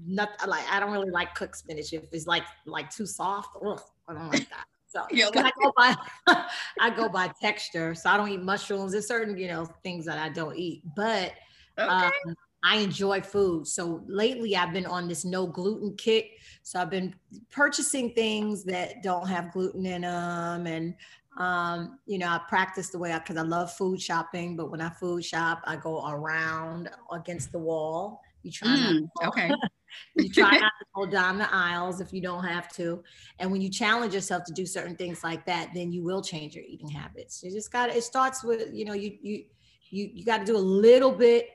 nothing. 0.08 0.50
like 0.50 0.64
I 0.72 0.80
don't 0.80 0.92
really 0.92 1.12
like 1.12 1.36
cooked 1.36 1.58
spinach. 1.58 1.94
If 1.94 2.06
it's 2.12 2.26
like 2.26 2.44
like 2.66 2.90
too 2.90 3.06
soft, 3.06 3.56
ugh, 3.64 3.80
I 4.08 4.14
don't 4.14 4.32
like 4.32 4.50
that. 4.50 4.66
So 4.88 5.06
I 5.14 5.52
go 5.62 5.74
by 5.78 5.96
I 6.80 6.90
go 6.90 7.08
by 7.08 7.32
texture. 7.40 7.94
So 7.94 8.10
I 8.10 8.18
don't 8.18 8.30
eat 8.30 8.42
mushrooms. 8.42 8.94
There's 8.94 9.08
certain 9.08 9.38
you 9.38 9.48
know 9.48 9.66
things 9.84 10.06
that 10.08 10.18
I 10.18 10.30
don't 10.30 10.58
eat, 10.58 10.82
but. 10.96 11.34
Okay. 11.78 11.88
Um, 11.90 12.36
I 12.66 12.78
enjoy 12.78 13.22
food. 13.22 13.68
So 13.68 14.02
lately 14.08 14.56
I've 14.56 14.74
been 14.74 14.88
on 14.88 15.08
this 15.08 15.24
no 15.24 15.46
gluten 15.46 15.96
kick. 15.98 16.40
So 16.64 16.80
I've 16.80 16.90
been 16.90 17.14
purchasing 17.52 18.12
things 18.14 18.64
that 18.64 19.04
don't 19.04 19.28
have 19.28 19.54
gluten 19.54 19.86
in 19.86 20.02
them. 20.02 20.66
And, 20.66 20.96
um, 21.38 22.00
you 22.08 22.18
know, 22.18 22.28
I 22.28 22.42
practice 22.50 22.90
the 22.90 22.98
way 22.98 23.14
I, 23.14 23.20
cause 23.20 23.38
I 23.38 23.44
love 23.44 23.72
food 23.72 24.02
shopping, 24.02 24.56
but 24.56 24.72
when 24.72 24.82
I 24.82 24.90
food 24.90 25.24
shop, 25.24 25.62
I 25.66 25.76
go 25.76 26.10
around 26.10 26.90
against 27.12 27.52
the 27.52 27.60
wall. 27.60 28.22
You 28.42 28.52
try 28.52 28.76
mm, 28.76 29.02
not 29.22 29.28
okay. 29.28 29.52
you 30.16 30.30
try 30.30 30.52
not 30.58 30.74
to 30.80 30.86
go 30.96 31.06
down 31.06 31.38
the 31.38 31.54
aisles 31.54 32.02
if 32.02 32.12
you 32.12 32.22
don't 32.22 32.44
have 32.44 32.68
to. 32.74 33.04
And 33.38 33.52
when 33.52 33.62
you 33.62 33.70
challenge 33.70 34.16
yourself 34.16 34.44
to 34.46 34.54
do 34.54 34.66
certain 34.66 34.96
things 34.96 35.24
like 35.24 35.46
that, 35.46 35.70
then 35.76 35.92
you 35.92 36.04
will 36.04 36.24
change 36.24 36.56
your 36.56 36.64
eating 36.68 36.90
habits. 36.90 37.44
You 37.44 37.52
just 37.52 37.72
got 37.72 37.88
to, 37.88 37.96
it 37.96 38.04
starts 38.04 38.44
with, 38.44 38.74
you 38.74 38.86
know, 38.86 38.94
you, 38.94 39.18
you, 39.22 39.44
you 39.90 40.10
you 40.14 40.26
got 40.26 40.40
to 40.40 40.46
do 40.46 40.58
a 40.58 40.60
little 40.60 41.12
bit 41.12 41.50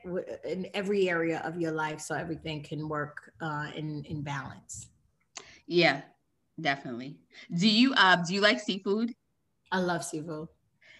in 0.45 0.67
every 0.73 1.09
area 1.09 1.41
of 1.43 1.59
your 1.59 1.71
life 1.71 1.99
so 1.99 2.15
everything 2.15 2.63
can 2.63 2.87
work 2.87 3.31
uh, 3.41 3.67
in 3.75 4.03
in 4.05 4.21
balance. 4.21 4.87
Yeah, 5.67 6.01
definitely. 6.59 7.17
Do 7.55 7.67
you 7.67 7.93
uh 7.93 8.17
do 8.17 8.33
you 8.33 8.41
like 8.41 8.59
seafood? 8.59 9.13
I 9.71 9.79
love 9.79 10.03
seafood. 10.03 10.47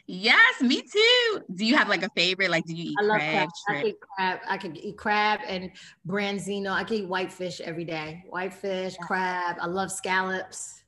Yes, 0.07 0.61
me 0.61 0.81
too. 0.81 1.41
Do 1.53 1.65
you 1.65 1.77
have 1.77 1.87
like 1.87 2.03
a 2.03 2.09
favorite? 2.15 2.49
Like, 2.49 2.65
do 2.65 2.75
you 2.75 2.91
eat 2.91 2.97
I 2.99 3.03
love 3.03 3.19
crab? 3.19 3.49
crab. 3.65 3.77
I 3.83 3.87
eat 3.87 3.95
crab. 4.01 4.39
I 4.47 4.57
could 4.57 4.77
eat 4.77 4.97
crab 4.97 5.39
and 5.47 5.71
branzino. 6.07 6.71
I 6.71 6.83
can 6.83 6.97
eat 6.97 7.07
whitefish 7.07 7.61
every 7.61 7.85
day. 7.85 8.23
Whitefish, 8.29 8.95
yeah. 8.99 9.05
crab. 9.05 9.57
I 9.61 9.67
love 9.67 9.91
scallops. 9.91 10.83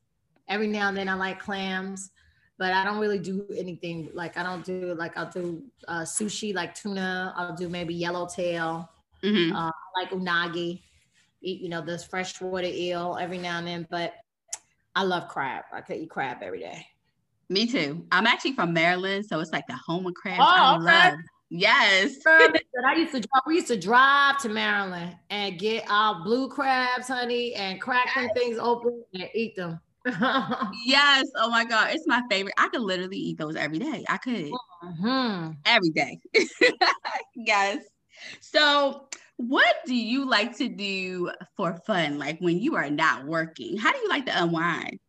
Every 0.50 0.68
now 0.68 0.90
and 0.90 0.98
then 0.98 1.08
I 1.08 1.14
like 1.14 1.40
clams 1.40 2.12
but 2.58 2.72
I 2.72 2.84
don't 2.84 3.00
really 3.00 3.20
do 3.20 3.46
anything 3.58 4.10
like 4.14 4.38
I 4.38 4.44
don't 4.44 4.64
do 4.64 4.94
like 4.96 5.18
I'll 5.18 5.32
do 5.32 5.64
uh, 5.88 6.02
sushi 6.02 6.54
like 6.54 6.76
tuna. 6.76 7.34
I'll 7.36 7.56
do 7.56 7.70
maybe 7.70 7.94
yellowtail, 7.94 8.90
mm-hmm. 9.24 9.56
uh, 9.56 9.72
like 9.96 10.12
unagi. 10.12 10.82
Eat 11.42 11.62
you 11.62 11.70
know 11.70 11.82
this 11.82 12.04
freshwater 12.04 12.68
eel 12.68 13.18
every 13.20 13.38
now 13.38 13.58
and 13.58 13.68
then, 13.68 13.88
but 13.90 14.14
I 14.96 15.04
love 15.04 15.28
crab. 15.28 15.66
I 15.74 15.82
could 15.82 15.98
eat 15.98 16.10
crab 16.10 16.38
every 16.42 16.60
day. 16.60 16.88
Me 17.50 17.68
too. 17.68 18.06
I'm 18.12 18.26
actually 18.26 18.54
from 18.54 18.74
Maryland, 18.74 19.26
so 19.26 19.40
it's 19.40 19.52
like 19.52 19.68
the 19.68 19.78
home 19.86 20.06
of 20.06 20.14
crabs. 20.14 20.40
Oh, 20.40 20.46
I 20.46 20.76
okay. 20.76 20.84
love. 20.86 21.20
Yes. 21.50 22.16
I 22.26 22.96
used 22.96 23.12
to 23.12 23.20
drive, 23.20 23.42
we 23.46 23.56
used 23.56 23.68
to 23.68 23.80
drive 23.80 24.40
to 24.40 24.50
Maryland 24.50 25.16
and 25.30 25.60
get 25.60 25.86
our 25.88 26.24
blue 26.24 26.50
crabs, 26.50 27.08
honey, 27.08 27.54
and 27.54 27.80
crack 27.80 28.08
yes. 28.08 28.16
them 28.16 28.30
things 28.36 28.58
open 28.58 29.04
and 29.14 29.30
eat 29.36 29.56
them. 29.56 29.80
yes. 30.86 31.26
Oh 31.36 31.50
my 31.50 31.66
God. 31.66 31.92
It's 31.94 32.08
my 32.08 32.22
favorite. 32.30 32.56
I 32.58 32.68
could 32.70 32.82
literally 32.82 33.18
eat 33.18 33.38
those 33.38 33.56
every 33.56 33.80
day. 33.80 34.04
I 34.10 34.18
could. 34.18 34.52
Mm-hmm. 34.84 35.52
Every 35.66 35.90
day. 35.92 36.20
yes. 37.36 37.84
So, 38.40 39.08
what 39.38 39.76
do 39.86 39.96
you 39.96 40.28
like 40.28 40.56
to 40.58 40.70
do 40.70 41.32
for 41.58 41.76
fun? 41.86 42.18
Like 42.18 42.40
when 42.40 42.60
you 42.60 42.76
are 42.76 42.90
not 42.90 43.26
working, 43.26 43.78
how 43.78 43.92
do 43.92 43.98
you 44.00 44.10
like 44.10 44.26
to 44.28 44.44
unwind? 44.44 45.00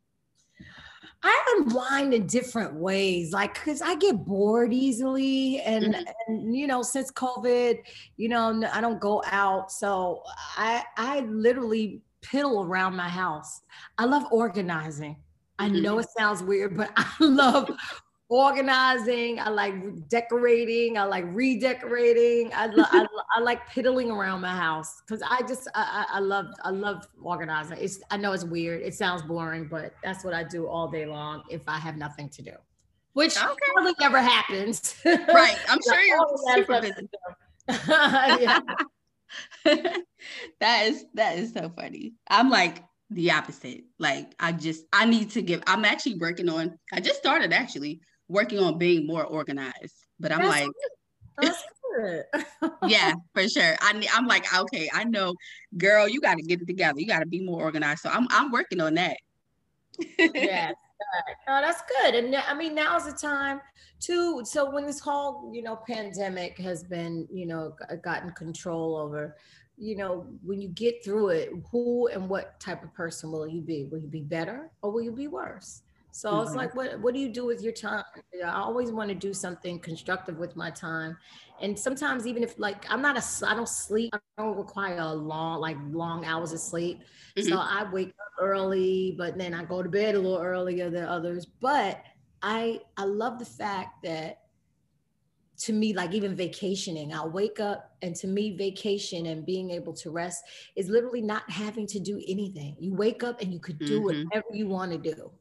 I 1.27 1.57
unwind 1.57 2.13
in 2.13 2.27
different 2.27 2.75
ways, 2.75 3.33
like 3.33 3.55
because 3.55 3.81
I 3.81 3.95
get 3.97 4.27
bored 4.27 4.75
easily, 4.75 5.61
and 5.63 5.95
mm-hmm. 5.95 6.05
and 6.27 6.55
you 6.55 6.67
know 6.67 6.83
since 6.83 7.11
COVID, 7.11 7.79
you 8.19 8.29
know 8.29 8.63
I 8.71 8.83
don't 8.83 9.01
go 9.01 9.23
out, 9.27 9.73
so 9.73 10.23
I 10.59 10.85
I 10.99 11.21
literally 11.21 12.03
piddle 12.25 12.67
around 12.67 12.97
my 12.97 13.09
house. 13.09 13.61
I 13.99 14.05
love 14.05 14.25
organizing. 14.31 15.17
I 15.59 15.69
know 15.69 15.93
mm-hmm. 15.93 16.01
it 16.01 16.09
sounds 16.17 16.43
weird, 16.43 16.77
but 16.77 16.91
I 16.97 17.13
love 17.21 17.71
organizing. 18.29 19.39
I 19.39 19.49
like 19.51 20.09
decorating. 20.09 20.99
I 20.99 21.05
like 21.05 21.25
redecorating. 21.29 22.51
I, 22.55 22.67
lo- 22.67 22.85
I, 22.91 23.07
I, 23.37 23.41
like 23.41 23.67
piddling 23.69 24.11
around 24.11 24.41
my 24.41 24.55
house 24.55 25.03
because 25.07 25.23
I 25.29 25.43
just 25.43 25.69
I, 25.75 26.07
I, 26.11 26.19
love 26.19 26.47
I 26.63 26.71
love 26.71 27.07
organizing. 27.23 27.79
It's 27.81 28.01
I 28.11 28.17
know 28.17 28.33
it's 28.33 28.45
weird. 28.45 28.83
It 28.83 28.95
sounds 28.95 29.23
boring, 29.23 29.69
but 29.69 29.95
that's 30.03 30.25
what 30.25 30.35
I 30.35 30.43
do 30.45 30.67
all 30.67 30.89
day 30.89 31.07
long 31.07 31.43
if 31.51 31.63
I 31.69 31.79
have 31.79 31.97
nothing 31.97 32.29
to 32.31 32.43
do, 32.43 32.53
which 33.13 33.37
okay. 33.37 33.55
probably 33.75 33.95
never 34.01 34.21
happens. 34.21 34.97
Right. 35.05 35.57
I'm 35.69 35.79
sure 35.83 36.01
you're 36.01 36.27
super 36.55 36.81
busy. 36.81 37.09
yeah. 37.89 38.61
that 39.65 40.87
is 40.87 41.05
that 41.15 41.39
is 41.39 41.53
so 41.53 41.71
funny. 41.77 42.15
I'm 42.29 42.51
like 42.51 42.85
the 43.11 43.31
opposite. 43.31 43.85
Like 43.99 44.35
I 44.39 44.53
just 44.53 44.85
I 44.93 45.07
need 45.07 45.31
to 45.31 45.43
give. 45.43 45.63
I'm 45.67 45.85
actually 45.85 46.17
working 46.17 46.49
on. 46.49 46.79
I 46.93 47.01
just 47.01 47.19
started 47.19 47.53
actually 47.53 48.01
working 48.29 48.59
on 48.59 48.79
being 48.79 49.07
more 49.07 49.25
organized. 49.25 50.07
But 50.21 50.33
I'm 50.33 50.39
That's 50.39 50.51
like. 50.51 50.71
That's 51.41 51.63
yeah, 52.87 53.15
for 53.35 53.49
sure. 53.49 53.77
I 53.81 54.09
I'm 54.13 54.27
like, 54.27 54.53
okay, 54.53 54.91
I 54.93 55.05
know, 55.05 55.35
girl, 55.79 56.09
you 56.09 56.21
got 56.21 56.37
to 56.37 56.43
get 56.43 56.61
it 56.61 56.67
together. 56.67 56.99
You 56.99 57.07
got 57.07 57.21
to 57.21 57.27
be 57.27 57.41
more 57.41 57.61
organized. 57.63 58.01
So 58.01 58.11
I'm 58.11 58.27
I'm 58.31 58.51
working 58.51 58.81
on 58.81 58.95
that. 58.95 59.17
Oh, 61.49 61.61
that's 61.61 61.83
good. 62.03 62.15
And 62.15 62.35
I 62.35 62.55
mean, 62.55 62.75
now's 62.75 63.05
the 63.05 63.13
time 63.13 63.61
to. 64.01 64.45
So 64.45 64.71
when 64.71 64.87
this 64.87 65.01
whole, 65.01 65.51
you 65.53 65.63
know, 65.63 65.79
pandemic 65.89 66.59
has 66.59 66.83
been, 66.83 67.29
you 67.33 67.47
know, 67.47 67.75
uh, 67.91 67.97
gotten 67.97 68.31
control 68.33 68.97
over, 68.97 69.37
you 69.77 69.97
know, 69.97 70.27
when 70.43 70.61
you 70.61 70.69
get 70.69 71.05
through 71.05 71.29
it, 71.31 71.51
who 71.71 72.09
and 72.09 72.29
what 72.29 72.59
type 72.61 72.83
of 72.83 72.95
person 72.95 73.31
will 73.31 73.47
you 73.47 73.61
be? 73.61 73.85
Will 73.85 73.99
you 73.99 74.09
be 74.09 74.23
better 74.23 74.71
or 74.83 74.91
will 74.91 75.03
you 75.03 75.13
be 75.13 75.29
worse? 75.29 75.83
So 76.15 76.31
mm-hmm. 76.31 76.47
it's 76.47 76.55
like, 76.55 76.77
what 76.77 77.01
what 77.01 77.13
do 77.13 77.19
you 77.19 77.29
do 77.29 77.45
with 77.45 77.61
your 77.61 77.73
time? 77.73 78.05
I 78.45 78.53
always 78.53 78.93
want 78.93 79.09
to 79.09 79.17
do 79.17 79.35
something 79.35 79.81
constructive 79.81 80.39
with 80.39 80.55
my 80.55 80.71
time, 80.71 81.17
and 81.61 81.77
sometimes 81.77 82.25
even 82.25 82.45
if 82.45 82.57
like 82.57 82.89
I'm 82.89 83.03
not 83.03 83.19
a, 83.19 83.49
I 83.49 83.57
don't 83.57 83.69
sleep, 83.69 84.15
I 84.15 84.21
don't 84.41 84.57
require 84.57 84.99
a 84.99 85.13
long 85.13 85.61
like 85.61 85.77
long 85.91 86.25
hours 86.25 86.53
of 86.53 86.61
sleep. 86.61 87.01
Mm-hmm. 87.37 87.49
So 87.49 87.59
I 87.59 87.91
wake 87.93 88.11
up 88.11 88.41
early, 88.41 89.17
but 89.19 89.37
then 89.37 89.55
I 89.55 89.65
go 89.65 89.83
to 89.83 89.89
bed 89.89 90.15
a 90.15 90.21
little 90.21 90.39
earlier 90.39 90.89
than 90.89 91.05
others. 91.05 91.47
But 91.47 92.01
I 92.43 92.79
I 92.97 93.07
love 93.07 93.41
the 93.41 93.45
fact 93.45 94.05
that 94.05 94.39
to 95.63 95.73
me, 95.73 95.95
like 95.95 96.13
even 96.15 96.37
vacationing, 96.37 97.13
I'll 97.13 97.31
wake 97.31 97.59
up 97.59 97.97
and 98.03 98.15
to 98.17 98.29
me, 98.29 98.57
vacation 98.57 99.27
and 99.27 99.45
being 99.45 99.73
able 99.73 99.95
to 99.95 100.13
rest 100.13 100.45
is 100.77 100.89
literally 100.89 101.23
not 101.23 101.51
having 101.51 101.89
to 101.89 101.99
do 101.99 102.23
anything. 102.29 102.77
You 102.79 102.95
wake 102.95 103.25
up 103.25 103.41
and 103.41 103.53
you 103.53 103.59
could 103.59 103.81
do 103.81 104.01
mm-hmm. 104.01 104.29
whatever 104.29 104.47
you 104.53 104.69
want 104.69 104.93
to 104.93 104.99
do. 104.99 105.33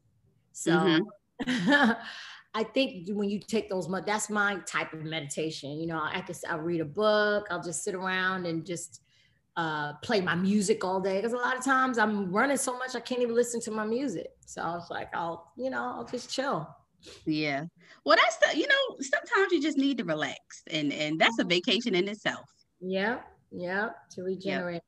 So 0.53 1.01
mm-hmm. 1.45 1.91
I 2.55 2.63
think 2.63 3.09
when 3.09 3.29
you 3.29 3.39
take 3.39 3.69
those, 3.69 3.89
months, 3.89 4.05
that's 4.05 4.29
my 4.29 4.57
type 4.67 4.93
of 4.93 5.03
meditation. 5.03 5.71
You 5.71 5.87
know, 5.87 6.01
I 6.01 6.21
can 6.21 6.35
I'll 6.49 6.59
read 6.59 6.81
a 6.81 6.85
book. 6.85 7.47
I'll 7.49 7.63
just 7.63 7.83
sit 7.83 7.95
around 7.95 8.45
and 8.45 8.65
just 8.65 9.01
uh, 9.57 9.93
play 10.03 10.21
my 10.21 10.35
music 10.35 10.83
all 10.83 11.01
day 11.01 11.17
because 11.17 11.33
a 11.33 11.37
lot 11.37 11.57
of 11.57 11.65
times 11.65 11.97
I'm 11.97 12.31
running 12.31 12.57
so 12.57 12.77
much 12.77 12.95
I 12.95 12.99
can't 12.99 13.21
even 13.21 13.35
listen 13.35 13.59
to 13.61 13.71
my 13.71 13.85
music. 13.85 14.31
So 14.45 14.61
I 14.61 14.75
was 14.75 14.89
like, 14.89 15.09
I'll 15.15 15.51
you 15.57 15.69
know 15.69 15.83
I'll 15.83 16.05
just 16.05 16.31
chill. 16.31 16.67
Yeah. 17.25 17.65
Well, 18.05 18.17
that's 18.17 18.37
the 18.37 18.57
you 18.57 18.67
know 18.67 18.97
sometimes 18.99 19.51
you 19.51 19.61
just 19.61 19.77
need 19.77 19.97
to 19.97 20.03
relax 20.03 20.63
and 20.69 20.93
and 20.93 21.19
that's 21.19 21.39
a 21.39 21.43
vacation 21.43 21.95
in 21.95 22.07
itself. 22.07 22.45
Yeah. 22.79 23.19
Yeah. 23.51 23.89
To 24.11 24.23
regenerate. 24.23 24.75
Yep. 24.75 24.83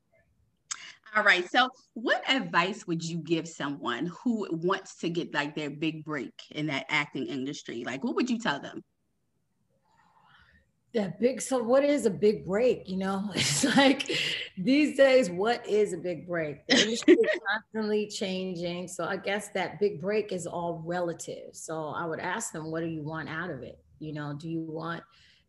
All 1.16 1.22
right. 1.22 1.50
So, 1.50 1.70
what 1.94 2.22
advice 2.30 2.86
would 2.86 3.02
you 3.02 3.16
give 3.16 3.48
someone 3.48 4.12
who 4.22 4.46
wants 4.50 4.98
to 4.98 5.08
get 5.08 5.32
like 5.32 5.54
their 5.54 5.70
big 5.70 6.04
break 6.04 6.34
in 6.50 6.66
that 6.66 6.84
acting 6.90 7.26
industry? 7.26 7.84
Like, 7.86 8.04
what 8.04 8.14
would 8.16 8.28
you 8.28 8.38
tell 8.38 8.60
them? 8.60 8.84
That 10.92 11.18
big. 11.18 11.40
So, 11.40 11.62
what 11.62 11.84
is 11.84 12.04
a 12.04 12.10
big 12.10 12.44
break? 12.44 12.86
You 12.86 12.98
know, 12.98 13.30
it's 13.34 13.64
like 13.64 14.10
these 14.58 14.98
days, 14.98 15.30
what 15.30 15.66
is 15.66 15.94
a 15.94 15.96
big 15.96 16.28
break? 16.28 16.66
The 16.66 16.82
industry 16.82 17.14
is 17.14 17.40
constantly 17.50 18.08
changing. 18.08 18.86
So, 18.86 19.04
I 19.04 19.16
guess 19.16 19.48
that 19.54 19.80
big 19.80 20.02
break 20.02 20.32
is 20.32 20.46
all 20.46 20.82
relative. 20.84 21.54
So, 21.54 21.88
I 21.88 22.04
would 22.04 22.20
ask 22.20 22.52
them, 22.52 22.70
what 22.70 22.80
do 22.80 22.88
you 22.88 23.02
want 23.02 23.30
out 23.30 23.48
of 23.48 23.62
it? 23.62 23.78
You 24.00 24.12
know, 24.12 24.34
do 24.38 24.50
you 24.50 24.60
want 24.60 25.02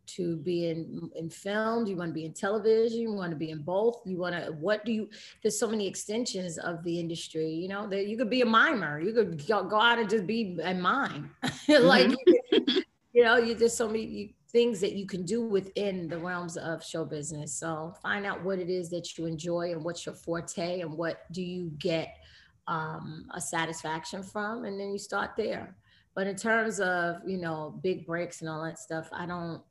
to 0.08 0.38
be 0.38 0.70
in 0.70 1.10
in 1.16 1.30
film? 1.30 1.86
Do 1.86 1.92
you 1.92 1.98
want 1.98 2.10
to 2.10 2.14
be 2.14 2.26
in 2.26 2.34
television? 2.34 3.02
You 3.02 3.14
want 3.14 3.32
to 3.32 3.38
be 3.38 3.52
in 3.52 3.62
both? 3.62 4.02
You 4.06 4.18
want 4.18 4.36
to 4.36 4.52
what 4.54 4.86
do 4.86 4.92
you 4.92 5.10
there's 5.42 5.60
so 5.60 5.70
many 5.70 5.88
extensions 5.88 6.58
of 6.58 6.84
the 6.84 7.00
industry 7.00 7.50
you 7.50 7.68
know? 7.68 7.88
That 7.88 8.08
you 8.08 8.18
could 8.18 8.30
be 8.30 8.42
a 8.42 8.46
mimer. 8.46 9.00
You 9.00 9.14
could 9.14 9.46
go, 9.48 9.80
out 9.80 10.00
and 10.00 10.10
just 10.10 10.26
be 10.26 10.60
a 10.64 10.74
mime. 10.74 11.32
Like 11.68 12.08
mm-hmm. 12.08 12.78
you 13.14 13.24
know 13.24 13.38
you 13.38 13.56
just 13.56 13.78
so 13.78 13.88
many 13.88 14.36
things 14.50 14.80
that 14.80 14.94
you 14.94 15.06
can 15.06 15.24
do 15.24 15.42
within 15.42 16.08
the 16.08 16.18
realms 16.18 16.56
of 16.56 16.84
show 16.84 17.04
business. 17.04 17.54
So 17.54 17.94
find 18.02 18.26
out 18.26 18.44
what 18.44 18.60
it 18.60 18.70
is 18.70 18.90
that 18.92 19.18
you 19.18 19.26
enjoy 19.26 19.74
and 19.74 19.84
what's 19.84 20.06
your 20.06 20.16
forte 20.16 20.80
and 20.80 20.92
what 20.94 21.32
do 21.34 21.44
you 21.44 21.72
get 21.78 22.16
um, 22.68 23.26
a 23.34 23.42
satisfaction 23.42 24.24
from 24.24 24.66
and 24.66 24.80
then 24.80 24.92
you 24.92 24.98
start 24.98 25.32
there. 25.36 25.76
But 26.16 26.26
in 26.26 26.36
terms 26.36 26.80
of 26.80 27.18
you 27.28 27.38
know 27.38 27.80
big 27.84 28.08
breaks 28.08 28.42
and 28.42 28.50
all 28.50 28.64
that 28.64 28.80
stuff 28.80 29.08
i 29.14 29.26
don't 29.26 29.62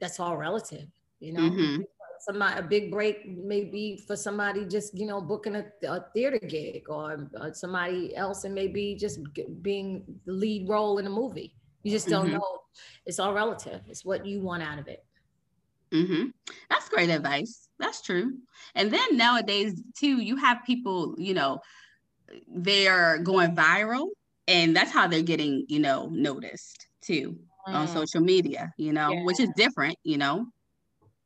that's 0.00 0.18
all 0.18 0.36
relative, 0.36 0.86
you 1.20 1.32
know. 1.32 1.40
Mm-hmm. 1.40 1.82
Somebody, 2.20 2.60
a 2.60 2.62
big 2.62 2.90
break 2.90 3.26
may 3.26 3.64
be 3.64 3.96
for 4.06 4.14
somebody 4.14 4.66
just 4.66 4.96
you 4.96 5.06
know 5.06 5.20
booking 5.20 5.56
a, 5.56 5.64
a 5.88 6.04
theater 6.12 6.38
gig, 6.38 6.84
or 6.88 7.30
uh, 7.40 7.52
somebody 7.52 8.14
else, 8.16 8.44
and 8.44 8.54
maybe 8.54 8.94
just 8.94 9.20
being 9.62 10.04
the 10.26 10.32
lead 10.32 10.68
role 10.68 10.98
in 10.98 11.06
a 11.06 11.10
movie. 11.10 11.54
You 11.82 11.90
just 11.90 12.08
don't 12.08 12.26
mm-hmm. 12.26 12.34
know. 12.34 12.58
It's 13.06 13.18
all 13.18 13.32
relative. 13.32 13.80
It's 13.88 14.04
what 14.04 14.26
you 14.26 14.40
want 14.40 14.62
out 14.62 14.78
of 14.78 14.86
it. 14.86 15.04
Mm-hmm. 15.92 16.28
That's 16.68 16.88
great 16.88 17.10
advice. 17.10 17.68
That's 17.78 18.02
true. 18.02 18.34
And 18.74 18.92
then 18.92 19.16
nowadays 19.16 19.82
too, 19.98 20.20
you 20.20 20.36
have 20.36 20.58
people, 20.64 21.14
you 21.18 21.34
know, 21.34 21.60
they're 22.48 23.18
going 23.18 23.56
viral, 23.56 24.08
and 24.46 24.76
that's 24.76 24.92
how 24.92 25.08
they're 25.08 25.22
getting, 25.22 25.64
you 25.68 25.80
know, 25.80 26.08
noticed 26.12 26.86
too 27.00 27.38
mm. 27.68 27.74
on 27.74 27.88
social 27.88 28.20
media, 28.20 28.72
you 28.76 28.92
know, 28.92 29.10
yeah. 29.10 29.24
which 29.24 29.40
is 29.40 29.50
different, 29.56 29.96
you 30.04 30.18
know. 30.18 30.46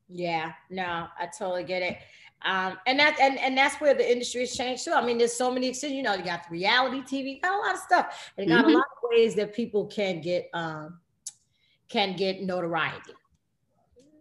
Yeah, 0.08 0.52
no, 0.70 1.08
I 1.18 1.28
totally 1.38 1.64
get 1.64 1.82
it. 1.82 1.98
Um, 2.44 2.76
and 2.86 2.98
that 2.98 3.18
and, 3.20 3.38
and 3.38 3.56
that's 3.56 3.80
where 3.80 3.94
the 3.94 4.10
industry 4.10 4.42
has 4.42 4.54
changed 4.54 4.84
too. 4.84 4.92
I 4.92 5.04
mean, 5.04 5.16
there's 5.16 5.32
so 5.32 5.50
many, 5.50 5.74
you 5.82 6.02
know, 6.02 6.14
you 6.14 6.24
got 6.24 6.44
the 6.44 6.50
reality 6.50 7.00
TV, 7.00 7.40
got 7.40 7.54
a 7.54 7.58
lot 7.58 7.74
of 7.74 7.80
stuff. 7.80 8.32
And 8.36 8.48
got 8.48 8.64
mm-hmm. 8.64 8.74
a 8.74 8.74
lot 8.74 8.84
of 9.02 9.08
ways 9.10 9.34
that 9.36 9.54
people 9.54 9.86
can 9.86 10.20
get 10.20 10.50
um 10.52 10.98
can 11.88 12.16
get 12.16 12.42
notoriety. 12.42 13.12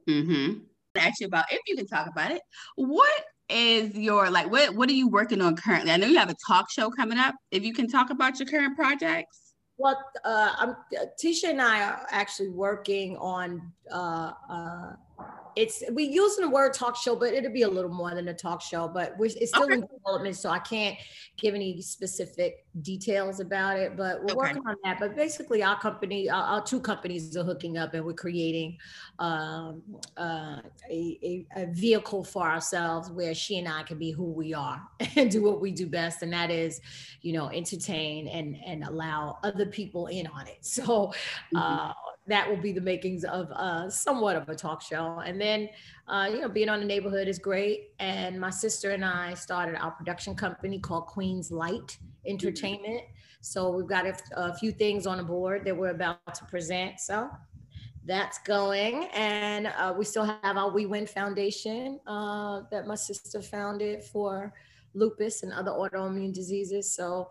Mm-hmm. 0.08 0.60
Actually, 0.96 1.26
about 1.26 1.46
if 1.52 1.60
you 1.68 1.76
can 1.76 1.88
talk 1.88 2.08
about 2.08 2.32
it, 2.32 2.42
what 2.76 3.24
is 3.50 3.94
your 3.96 4.30
like 4.30 4.50
what 4.50 4.74
what 4.74 4.90
are 4.90 4.94
you 4.94 5.10
working 5.10 5.42
on 5.42 5.58
currently? 5.58 5.92
I 5.92 5.98
know 5.98 6.08
you 6.08 6.18
have 6.18 6.30
a 6.30 6.36
talk 6.48 6.72
show 6.72 6.90
coming 6.90 7.18
up. 7.18 7.36
If 7.52 7.66
you 7.66 7.74
can 7.74 7.90
talk 7.90 8.10
about 8.10 8.40
your 8.40 8.48
current 8.48 8.78
projects. 8.78 9.43
Well, 9.78 10.04
uh, 10.24 10.54
I'm, 10.58 10.76
Tisha 11.22 11.50
and 11.50 11.62
I 11.62 11.84
are 11.84 12.08
actually 12.12 12.50
working 12.50 13.18
on 13.18 13.72
uh, 13.92 14.34
uh, 14.50 14.94
it's 15.56 15.84
we 15.92 16.06
using 16.06 16.46
the 16.46 16.50
word 16.50 16.74
talk 16.74 16.96
show, 16.96 17.16
but 17.16 17.34
it'll 17.34 17.52
be 17.52 17.64
a 17.64 17.70
little 17.70 17.92
more 17.92 18.14
than 18.16 18.28
a 18.28 18.34
talk 18.34 18.62
show. 18.62 18.88
But 18.88 19.16
it's 19.20 19.50
still 19.50 19.64
okay. 19.64 19.76
in 19.76 19.82
development, 19.82 20.36
so 20.36 20.50
I 20.50 20.60
can't 20.60 20.98
give 21.38 21.56
any 21.56 21.82
specific 21.82 22.66
details 22.82 23.40
about 23.40 23.78
it. 23.78 23.96
But 23.96 24.20
we're 24.20 24.26
okay. 24.26 24.36
working 24.36 24.64
on 24.68 24.76
that. 24.84 25.00
But 25.00 25.16
basically, 25.16 25.64
our 25.64 25.80
company, 25.80 26.30
our, 26.30 26.44
our, 26.44 26.64
two 26.64 26.80
companies 26.80 27.36
are 27.38 27.44
hooking 27.44 27.78
up, 27.78 27.94
and 27.94 28.06
we're 28.06 28.14
creating 28.14 28.78
um, 29.20 29.82
uh, 30.18 30.62
a, 30.90 31.20
a, 31.24 31.46
a 31.56 31.66
vehicle 31.68 32.24
for 32.24 32.44
ourselves 32.44 33.10
where 33.10 33.34
she 33.34 33.60
and 33.60 33.68
I 33.68 33.84
can 33.84 33.98
be 33.98 34.12
who 34.12 34.32
we 34.32 34.54
are 34.54 34.82
and 35.16 35.30
do 35.30 35.44
what 35.44 35.62
we 35.62 35.72
do 35.72 35.88
best, 35.88 36.22
and 36.22 36.34
that 36.34 36.52
is, 36.52 36.82
you 37.22 37.34
know, 37.34 37.50
entertain 37.50 38.28
and 38.28 38.58
and 38.66 38.84
allow 38.84 39.40
other 39.44 39.66
people 39.66 40.08
in 40.08 40.28
on 40.28 40.48
it. 40.48 40.58
So. 40.62 41.14
Uh, 41.56 41.90
mm-hmm 41.90 42.03
that 42.28 42.50
will 42.50 42.58
be 42.58 42.72
the 42.72 42.82
makings 42.82 43.24
of 43.26 43.52
uh, 43.52 43.90
somewhat 43.90 44.36
of 44.36 44.48
a 44.48 44.56
talk 44.56 44.82
show. 44.82 45.22
And 45.26 45.40
then, 45.40 45.70
uh, 46.08 46.30
you 46.32 46.42
know, 46.42 46.50
being 46.50 46.70
on 46.70 46.80
the 46.80 46.86
neighborhood 46.86 47.28
is 47.28 47.38
great. 47.38 47.92
And 48.00 48.40
my 48.40 48.50
sister 48.50 48.92
and 48.92 49.04
I 49.04 49.34
started 49.34 49.76
our 49.76 49.92
production 49.92 50.36
company 50.36 50.80
called 50.80 51.08
Queen's 51.08 51.52
Light 51.52 51.98
Entertainment. 52.26 53.02
So 53.42 53.70
we've 53.72 53.88
got 53.88 54.06
a, 54.06 54.16
a 54.38 54.54
few 54.54 54.72
things 54.72 55.06
on 55.06 55.18
the 55.18 55.24
board 55.24 55.66
that 55.66 55.76
we're 55.76 55.90
about 55.90 56.34
to 56.34 56.46
present. 56.46 57.02
So 57.02 57.30
that's 58.06 58.40
going. 58.40 59.06
And 59.14 59.68
uh, 59.68 59.94
we 59.98 60.06
still 60.06 60.24
have 60.24 60.56
our 60.58 60.72
We 60.72 60.86
Win 60.86 61.06
Foundation 61.06 62.00
uh, 62.08 62.62
that 62.72 62.88
my 62.88 62.96
sister 62.96 63.42
founded 63.42 64.02
for 64.04 64.54
lupus 64.94 65.44
and 65.44 65.52
other 65.52 65.72
autoimmune 65.72 66.34
diseases. 66.34 66.90
So 66.90 67.30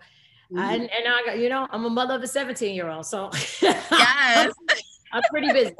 Mm-hmm. 0.53 0.61
And, 0.61 0.83
and 0.83 1.09
I 1.09 1.23
got, 1.25 1.39
you 1.39 1.49
know, 1.49 1.67
I'm 1.71 1.87
a 1.87 1.91
mother 1.91 2.15
of 2.15 2.23
a 2.23 2.27
17 2.27 2.75
year 2.75 2.91
old. 2.91 3.07
So 3.07 3.31
yes, 3.63 4.53
I'm 5.13 5.23
pretty 5.31 5.53
busy. 5.53 5.75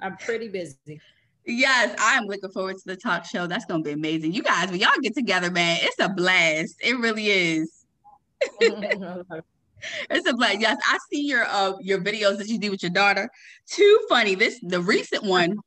I'm 0.00 0.16
pretty 0.16 0.48
busy. 0.48 1.00
Yes, 1.46 1.94
I'm 1.98 2.24
looking 2.24 2.50
forward 2.50 2.76
to 2.76 2.82
the 2.86 2.96
talk 2.96 3.26
show. 3.26 3.46
That's 3.46 3.66
gonna 3.66 3.82
be 3.82 3.92
amazing. 3.92 4.32
You 4.32 4.42
guys, 4.42 4.70
when 4.70 4.80
y'all 4.80 4.90
get 5.02 5.14
together, 5.14 5.50
man, 5.50 5.78
it's 5.82 5.98
a 6.00 6.08
blast. 6.08 6.76
It 6.80 6.98
really 6.98 7.26
is. 7.26 7.84
it's 8.60 10.28
a 10.28 10.34
blast. 10.34 10.60
Yes, 10.60 10.78
I 10.84 10.98
see 11.12 11.26
your 11.26 11.44
uh 11.44 11.74
your 11.80 12.00
videos 12.00 12.38
that 12.38 12.48
you 12.48 12.58
do 12.58 12.70
with 12.70 12.82
your 12.82 12.90
daughter. 12.90 13.28
Too 13.68 14.00
funny. 14.08 14.34
This 14.34 14.58
the 14.62 14.80
recent 14.80 15.24
one 15.24 15.58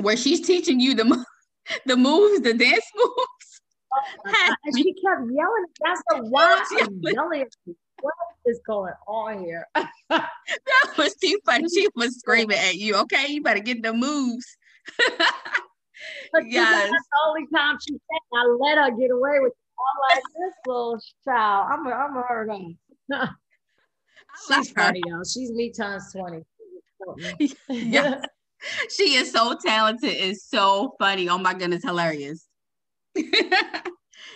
where 0.00 0.16
she's 0.16 0.46
teaching 0.46 0.80
you 0.80 0.94
the 0.94 1.24
the 1.86 1.96
moves, 1.96 2.40
the 2.42 2.52
dance 2.52 2.84
moves. 2.96 3.62
And 4.26 4.76
she 4.76 4.92
kept 4.92 5.22
yelling. 5.32 5.64
That's 5.82 6.02
the 6.10 6.18
why 6.28 6.62
I'm 6.82 7.00
yelling. 7.00 7.46
What 8.00 8.14
is 8.44 8.60
going 8.66 8.94
on 9.06 9.44
here? 9.44 9.66
that 9.74 10.30
was 10.96 11.14
too 11.16 11.38
funny. 11.44 11.68
She 11.68 11.88
was 11.94 12.18
screaming 12.18 12.58
at 12.58 12.76
you. 12.76 12.96
Okay, 12.96 13.26
you 13.28 13.42
better 13.42 13.60
get 13.60 13.82
the 13.82 13.92
moves. 13.92 14.56
yes. 15.08 16.90
That's 16.90 16.90
the 16.90 17.20
only 17.26 17.46
time 17.54 17.78
she 17.80 17.94
said 17.94 18.20
I 18.34 18.46
let 18.60 18.78
her 18.78 18.90
get 18.96 19.10
away 19.10 19.38
with 19.40 19.52
it. 19.52 19.58
I'm 19.78 20.16
like 20.16 20.24
this 20.38 20.54
little 20.66 21.00
child. 21.24 21.68
I'm 21.70 21.86
a, 21.86 21.90
I'm 21.90 22.16
a 22.16 22.22
her. 22.22 23.28
She's 24.48 24.70
funny 24.70 25.02
though. 25.08 25.22
She's 25.24 25.50
me 25.52 25.70
times 25.70 26.12
20. 26.12 26.44
yes. 27.68 28.24
she 28.90 29.14
is 29.14 29.32
so 29.32 29.56
talented. 29.64 30.10
It's 30.10 30.48
so 30.48 30.94
funny. 30.98 31.28
Oh 31.28 31.38
my 31.38 31.54
goodness, 31.54 31.84
hilarious. 31.84 32.46
yes, 33.14 33.32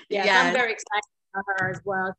yes, 0.08 0.46
I'm 0.46 0.54
very 0.54 0.72
excited 0.72 1.10
for 1.32 1.42
her 1.58 1.70
as 1.70 1.80
well. 1.84 2.14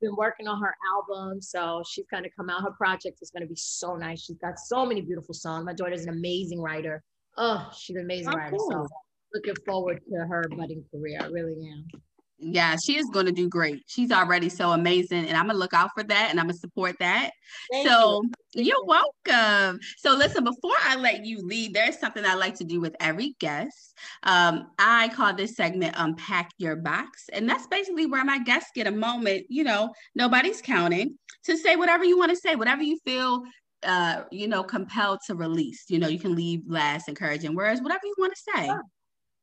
Been 0.00 0.14
working 0.16 0.46
on 0.46 0.60
her 0.62 0.74
album, 0.94 1.40
so 1.40 1.82
she's 1.88 2.06
going 2.10 2.22
to 2.22 2.30
come 2.30 2.48
out. 2.48 2.62
Her 2.62 2.70
project 2.70 3.18
is 3.20 3.30
going 3.30 3.42
to 3.42 3.48
be 3.48 3.56
so 3.56 3.96
nice. 3.96 4.22
She's 4.22 4.38
got 4.38 4.58
so 4.58 4.86
many 4.86 5.00
beautiful 5.00 5.34
songs. 5.34 5.64
My 5.64 5.72
daughter's 5.72 6.04
an 6.04 6.10
amazing 6.10 6.60
writer. 6.60 7.02
Oh, 7.36 7.68
she's 7.76 7.96
an 7.96 8.02
amazing 8.02 8.32
oh, 8.32 8.36
writer. 8.36 8.56
Cool. 8.56 8.70
So 8.70 8.86
looking 9.34 9.54
forward 9.66 10.00
to 10.08 10.26
her 10.26 10.44
budding 10.56 10.84
career. 10.92 11.18
I 11.20 11.26
really 11.26 11.54
am 11.54 12.00
yeah, 12.40 12.76
she 12.84 12.96
is 12.96 13.06
going 13.12 13.26
to 13.26 13.32
do 13.32 13.48
great. 13.48 13.82
She's 13.86 14.12
already 14.12 14.48
so 14.48 14.70
amazing, 14.70 15.26
and 15.26 15.36
I'm 15.36 15.46
gonna 15.46 15.58
look 15.58 15.74
out 15.74 15.90
for 15.94 16.04
that, 16.04 16.28
and 16.30 16.38
I'm 16.38 16.46
gonna 16.46 16.54
support 16.54 16.96
that. 17.00 17.30
Thank 17.72 17.88
so 17.88 18.22
you. 18.54 18.64
you're 18.64 18.84
welcome. 18.84 19.80
So 19.98 20.14
listen, 20.14 20.44
before 20.44 20.76
I 20.84 20.96
let 20.96 21.26
you 21.26 21.44
lead, 21.44 21.74
there's 21.74 21.98
something 21.98 22.24
I 22.24 22.34
like 22.34 22.54
to 22.56 22.64
do 22.64 22.80
with 22.80 22.94
every 23.00 23.34
guest. 23.40 23.96
Um, 24.22 24.68
I 24.78 25.08
call 25.08 25.34
this 25.34 25.56
segment 25.56 25.96
"Unpack 25.98 26.50
Your 26.58 26.76
Box," 26.76 27.28
and 27.32 27.48
that's 27.48 27.66
basically 27.66 28.06
where 28.06 28.24
my 28.24 28.38
guests 28.38 28.70
get 28.74 28.86
a 28.86 28.92
moment. 28.92 29.46
You 29.48 29.64
know, 29.64 29.92
nobody's 30.14 30.62
counting 30.62 31.18
to 31.44 31.56
say 31.56 31.74
whatever 31.74 32.04
you 32.04 32.16
want 32.16 32.30
to 32.30 32.36
say, 32.36 32.54
whatever 32.54 32.82
you 32.82 32.98
feel 33.04 33.42
uh 33.84 34.24
you 34.32 34.48
know 34.48 34.64
compelled 34.64 35.20
to 35.24 35.36
release 35.36 35.84
you 35.88 36.00
know 36.00 36.08
you 36.08 36.18
can 36.18 36.34
leave 36.34 36.62
last 36.66 37.08
encouraging 37.08 37.54
words 37.54 37.80
whatever 37.80 38.00
you 38.04 38.14
want 38.18 38.32
to 38.34 38.42
say 38.52 38.66
sure. 38.66 38.82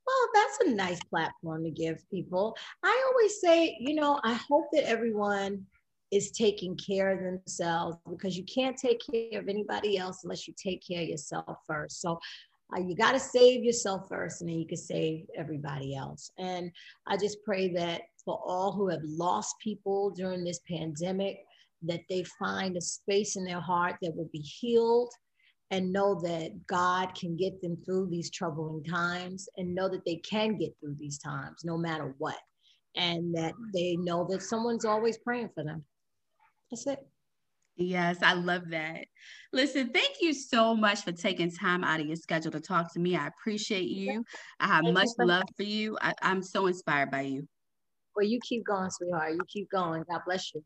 Well, 0.06 0.30
that's 0.34 0.70
a 0.70 0.76
nice 0.76 1.00
platform 1.04 1.64
to 1.64 1.72
give 1.72 2.08
people. 2.10 2.56
I 2.84 3.06
always 3.12 3.42
say, 3.42 3.78
you 3.80 3.96
know, 3.96 4.20
I 4.24 4.34
hope 4.34 4.66
that 4.74 4.88
everyone 4.88 5.66
is 6.12 6.32
taking 6.32 6.78
care 6.78 7.12
of 7.12 7.24
themselves 7.24 7.98
because 8.10 8.38
you 8.38 8.44
can't 8.44 8.78
take 8.78 9.02
care 9.12 9.40
of 9.40 9.50
anybody 9.50 9.98
else 9.98 10.24
unless 10.24 10.48
you 10.48 10.54
take 10.56 10.86
care 10.88 11.02
of 11.02 11.08
yourself 11.08 11.58
first. 11.68 12.02
So 12.02 12.20
uh, 12.76 12.82
you 12.82 12.96
got 12.96 13.14
to 13.14 13.20
save 13.20 13.64
yourself 13.64 14.08
first 14.08 14.42
and 14.42 14.50
then 14.50 14.60
you 14.60 14.68
can 14.68 14.78
save 14.78 15.26
everybody 15.36 15.96
else. 15.96 16.32
And 16.38 16.72
I 17.08 17.18
just 17.18 17.44
pray 17.44 17.74
that 17.74 18.02
for 18.24 18.40
all 18.46 18.72
who 18.72 18.90
have 18.90 19.04
lost 19.04 19.56
people 19.60 20.12
during 20.12 20.44
this 20.44 20.60
pandemic, 20.68 21.40
that 21.84 22.02
they 22.10 22.24
find 22.40 22.78
a 22.78 22.82
space 22.82 23.36
in 23.36 23.44
their 23.44 23.60
heart 23.60 23.96
that 24.02 24.16
will 24.16 24.30
be 24.32 24.40
healed 24.40 25.12
and 25.72 25.92
know 25.92 26.16
that 26.22 26.52
God 26.68 27.16
can 27.16 27.36
get 27.36 27.62
them 27.62 27.78
through 27.86 28.08
these 28.10 28.30
troubling 28.30 28.84
times 28.84 29.50
and 29.58 29.74
know 29.74 29.90
that 29.90 30.06
they 30.06 30.18
can 30.18 30.58
get 30.58 30.76
through 30.80 30.96
these 31.00 31.18
times 31.18 31.64
no 31.64 31.78
matter 31.78 32.14
what. 32.18 32.38
And 32.96 33.36
that 33.36 33.54
mm-hmm. 33.54 33.72
they 33.74 33.96
know 33.98 34.26
that 34.30 34.42
someone's 34.44 34.86
always 34.86 35.18
praying 35.18 35.50
for 35.54 35.64
them. 35.64 35.84
That's 36.72 36.88
it. 36.88 37.00
Yes, 37.78 38.18
I 38.22 38.34
love 38.34 38.70
that. 38.70 39.06
Listen, 39.52 39.90
thank 39.90 40.22
you 40.22 40.34
so 40.34 40.74
much 40.74 41.04
for 41.04 41.12
taking 41.12 41.52
time 41.52 41.84
out 41.84 42.00
of 42.00 42.06
your 42.06 42.16
schedule 42.16 42.52
to 42.52 42.62
talk 42.62 42.94
to 42.94 43.00
me. 43.00 43.18
I 43.18 43.28
appreciate 43.28 43.90
you. 43.90 44.24
I 44.62 44.68
have 44.68 44.84
thank 44.84 44.94
much 44.94 45.10
love 45.20 45.44
for 45.58 45.64
you. 45.64 45.98
I, 46.02 46.14
I'm 46.22 46.42
so 46.42 46.68
inspired 46.68 47.12
by 47.12 47.22
you. 47.22 47.48
Well, 48.16 48.26
you 48.26 48.40
keep 48.48 48.66
going, 48.66 48.90
sweetheart. 48.90 49.34
You 49.34 49.42
keep 49.50 49.70
going. 49.70 50.06
God 50.10 50.22
bless 50.26 50.54
you. 50.54 50.64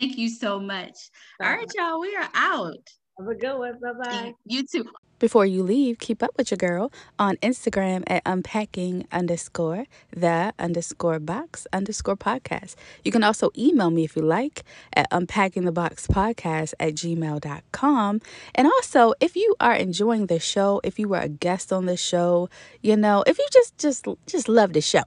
Thank 0.00 0.18
you 0.18 0.28
so 0.28 0.58
much. 0.58 0.96
All 1.40 1.48
right, 1.50 1.70
y'all, 1.76 2.00
we 2.00 2.16
are 2.16 2.28
out. 2.34 2.84
Have 3.18 3.28
a 3.28 3.34
good 3.34 3.58
one. 3.58 3.78
Bye 3.80 3.92
bye. 3.92 4.34
You 4.44 4.66
too. 4.66 4.86
Before 5.20 5.46
you 5.46 5.62
leave, 5.62 6.00
keep 6.00 6.22
up 6.22 6.32
with 6.36 6.50
your 6.50 6.58
girl 6.58 6.92
on 7.18 7.36
Instagram 7.36 8.02
at 8.08 8.22
unpacking 8.26 9.06
underscore 9.12 9.86
the 10.10 10.52
underscore 10.58 11.20
box 11.20 11.66
underscore 11.72 12.16
podcast. 12.16 12.74
You 13.04 13.12
can 13.12 13.22
also 13.22 13.50
email 13.56 13.90
me 13.90 14.04
if 14.04 14.16
you 14.16 14.22
like 14.22 14.64
at 14.92 15.08
unpackingtheboxpodcast 15.12 16.74
at 16.80 16.94
gmail.com. 16.94 18.20
And 18.54 18.66
also, 18.66 19.14
if 19.20 19.36
you 19.36 19.54
are 19.60 19.74
enjoying 19.74 20.26
the 20.26 20.40
show, 20.40 20.80
if 20.82 20.98
you 20.98 21.08
were 21.08 21.20
a 21.20 21.28
guest 21.28 21.72
on 21.72 21.86
the 21.86 21.96
show, 21.96 22.50
you 22.82 22.96
know, 22.96 23.22
if 23.26 23.38
you 23.38 23.46
just 23.52 23.78
just 23.78 24.06
just 24.26 24.48
love 24.48 24.72
the 24.72 24.80
show 24.80 25.04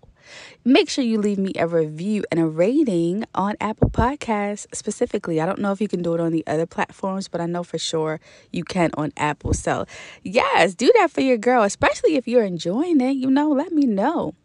Make 0.66 0.90
sure 0.90 1.04
you 1.04 1.20
leave 1.20 1.38
me 1.38 1.54
a 1.58 1.68
review 1.68 2.24
and 2.32 2.40
a 2.40 2.46
rating 2.46 3.26
on 3.36 3.56
Apple 3.60 3.90
Podcasts 3.90 4.68
specifically. 4.74 5.40
I 5.40 5.46
don't 5.46 5.60
know 5.60 5.72
if 5.72 5.82
you 5.82 5.88
can 5.88 6.02
do 6.02 6.14
it 6.14 6.20
on 6.20 6.32
the 6.32 6.44
other 6.48 6.66
platforms, 6.66 7.28
but 7.28 7.42
I 7.42 7.46
know 7.46 7.64
for 7.64 7.78
sure 7.78 8.20
you 8.52 8.64
can 8.64 8.92
on 8.96 9.14
Apple. 9.18 9.54
So, 9.54 9.86
yes, 10.24 10.76
do 10.76 10.92
that 11.00 11.12
for 11.12 11.22
your 11.22 11.38
girl, 11.38 11.64
especially 11.64 12.16
if 12.16 12.28
you're 12.28 12.44
enjoying 12.44 13.02
it. 13.02 13.14
You 13.14 13.30
know, 13.30 13.50
let 13.50 13.72
me 13.72 13.86
know. 13.86 14.36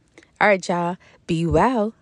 All 0.41 0.49
right, 0.49 0.69
y'all, 0.69 0.97
be 1.27 1.47
well. 1.47 1.95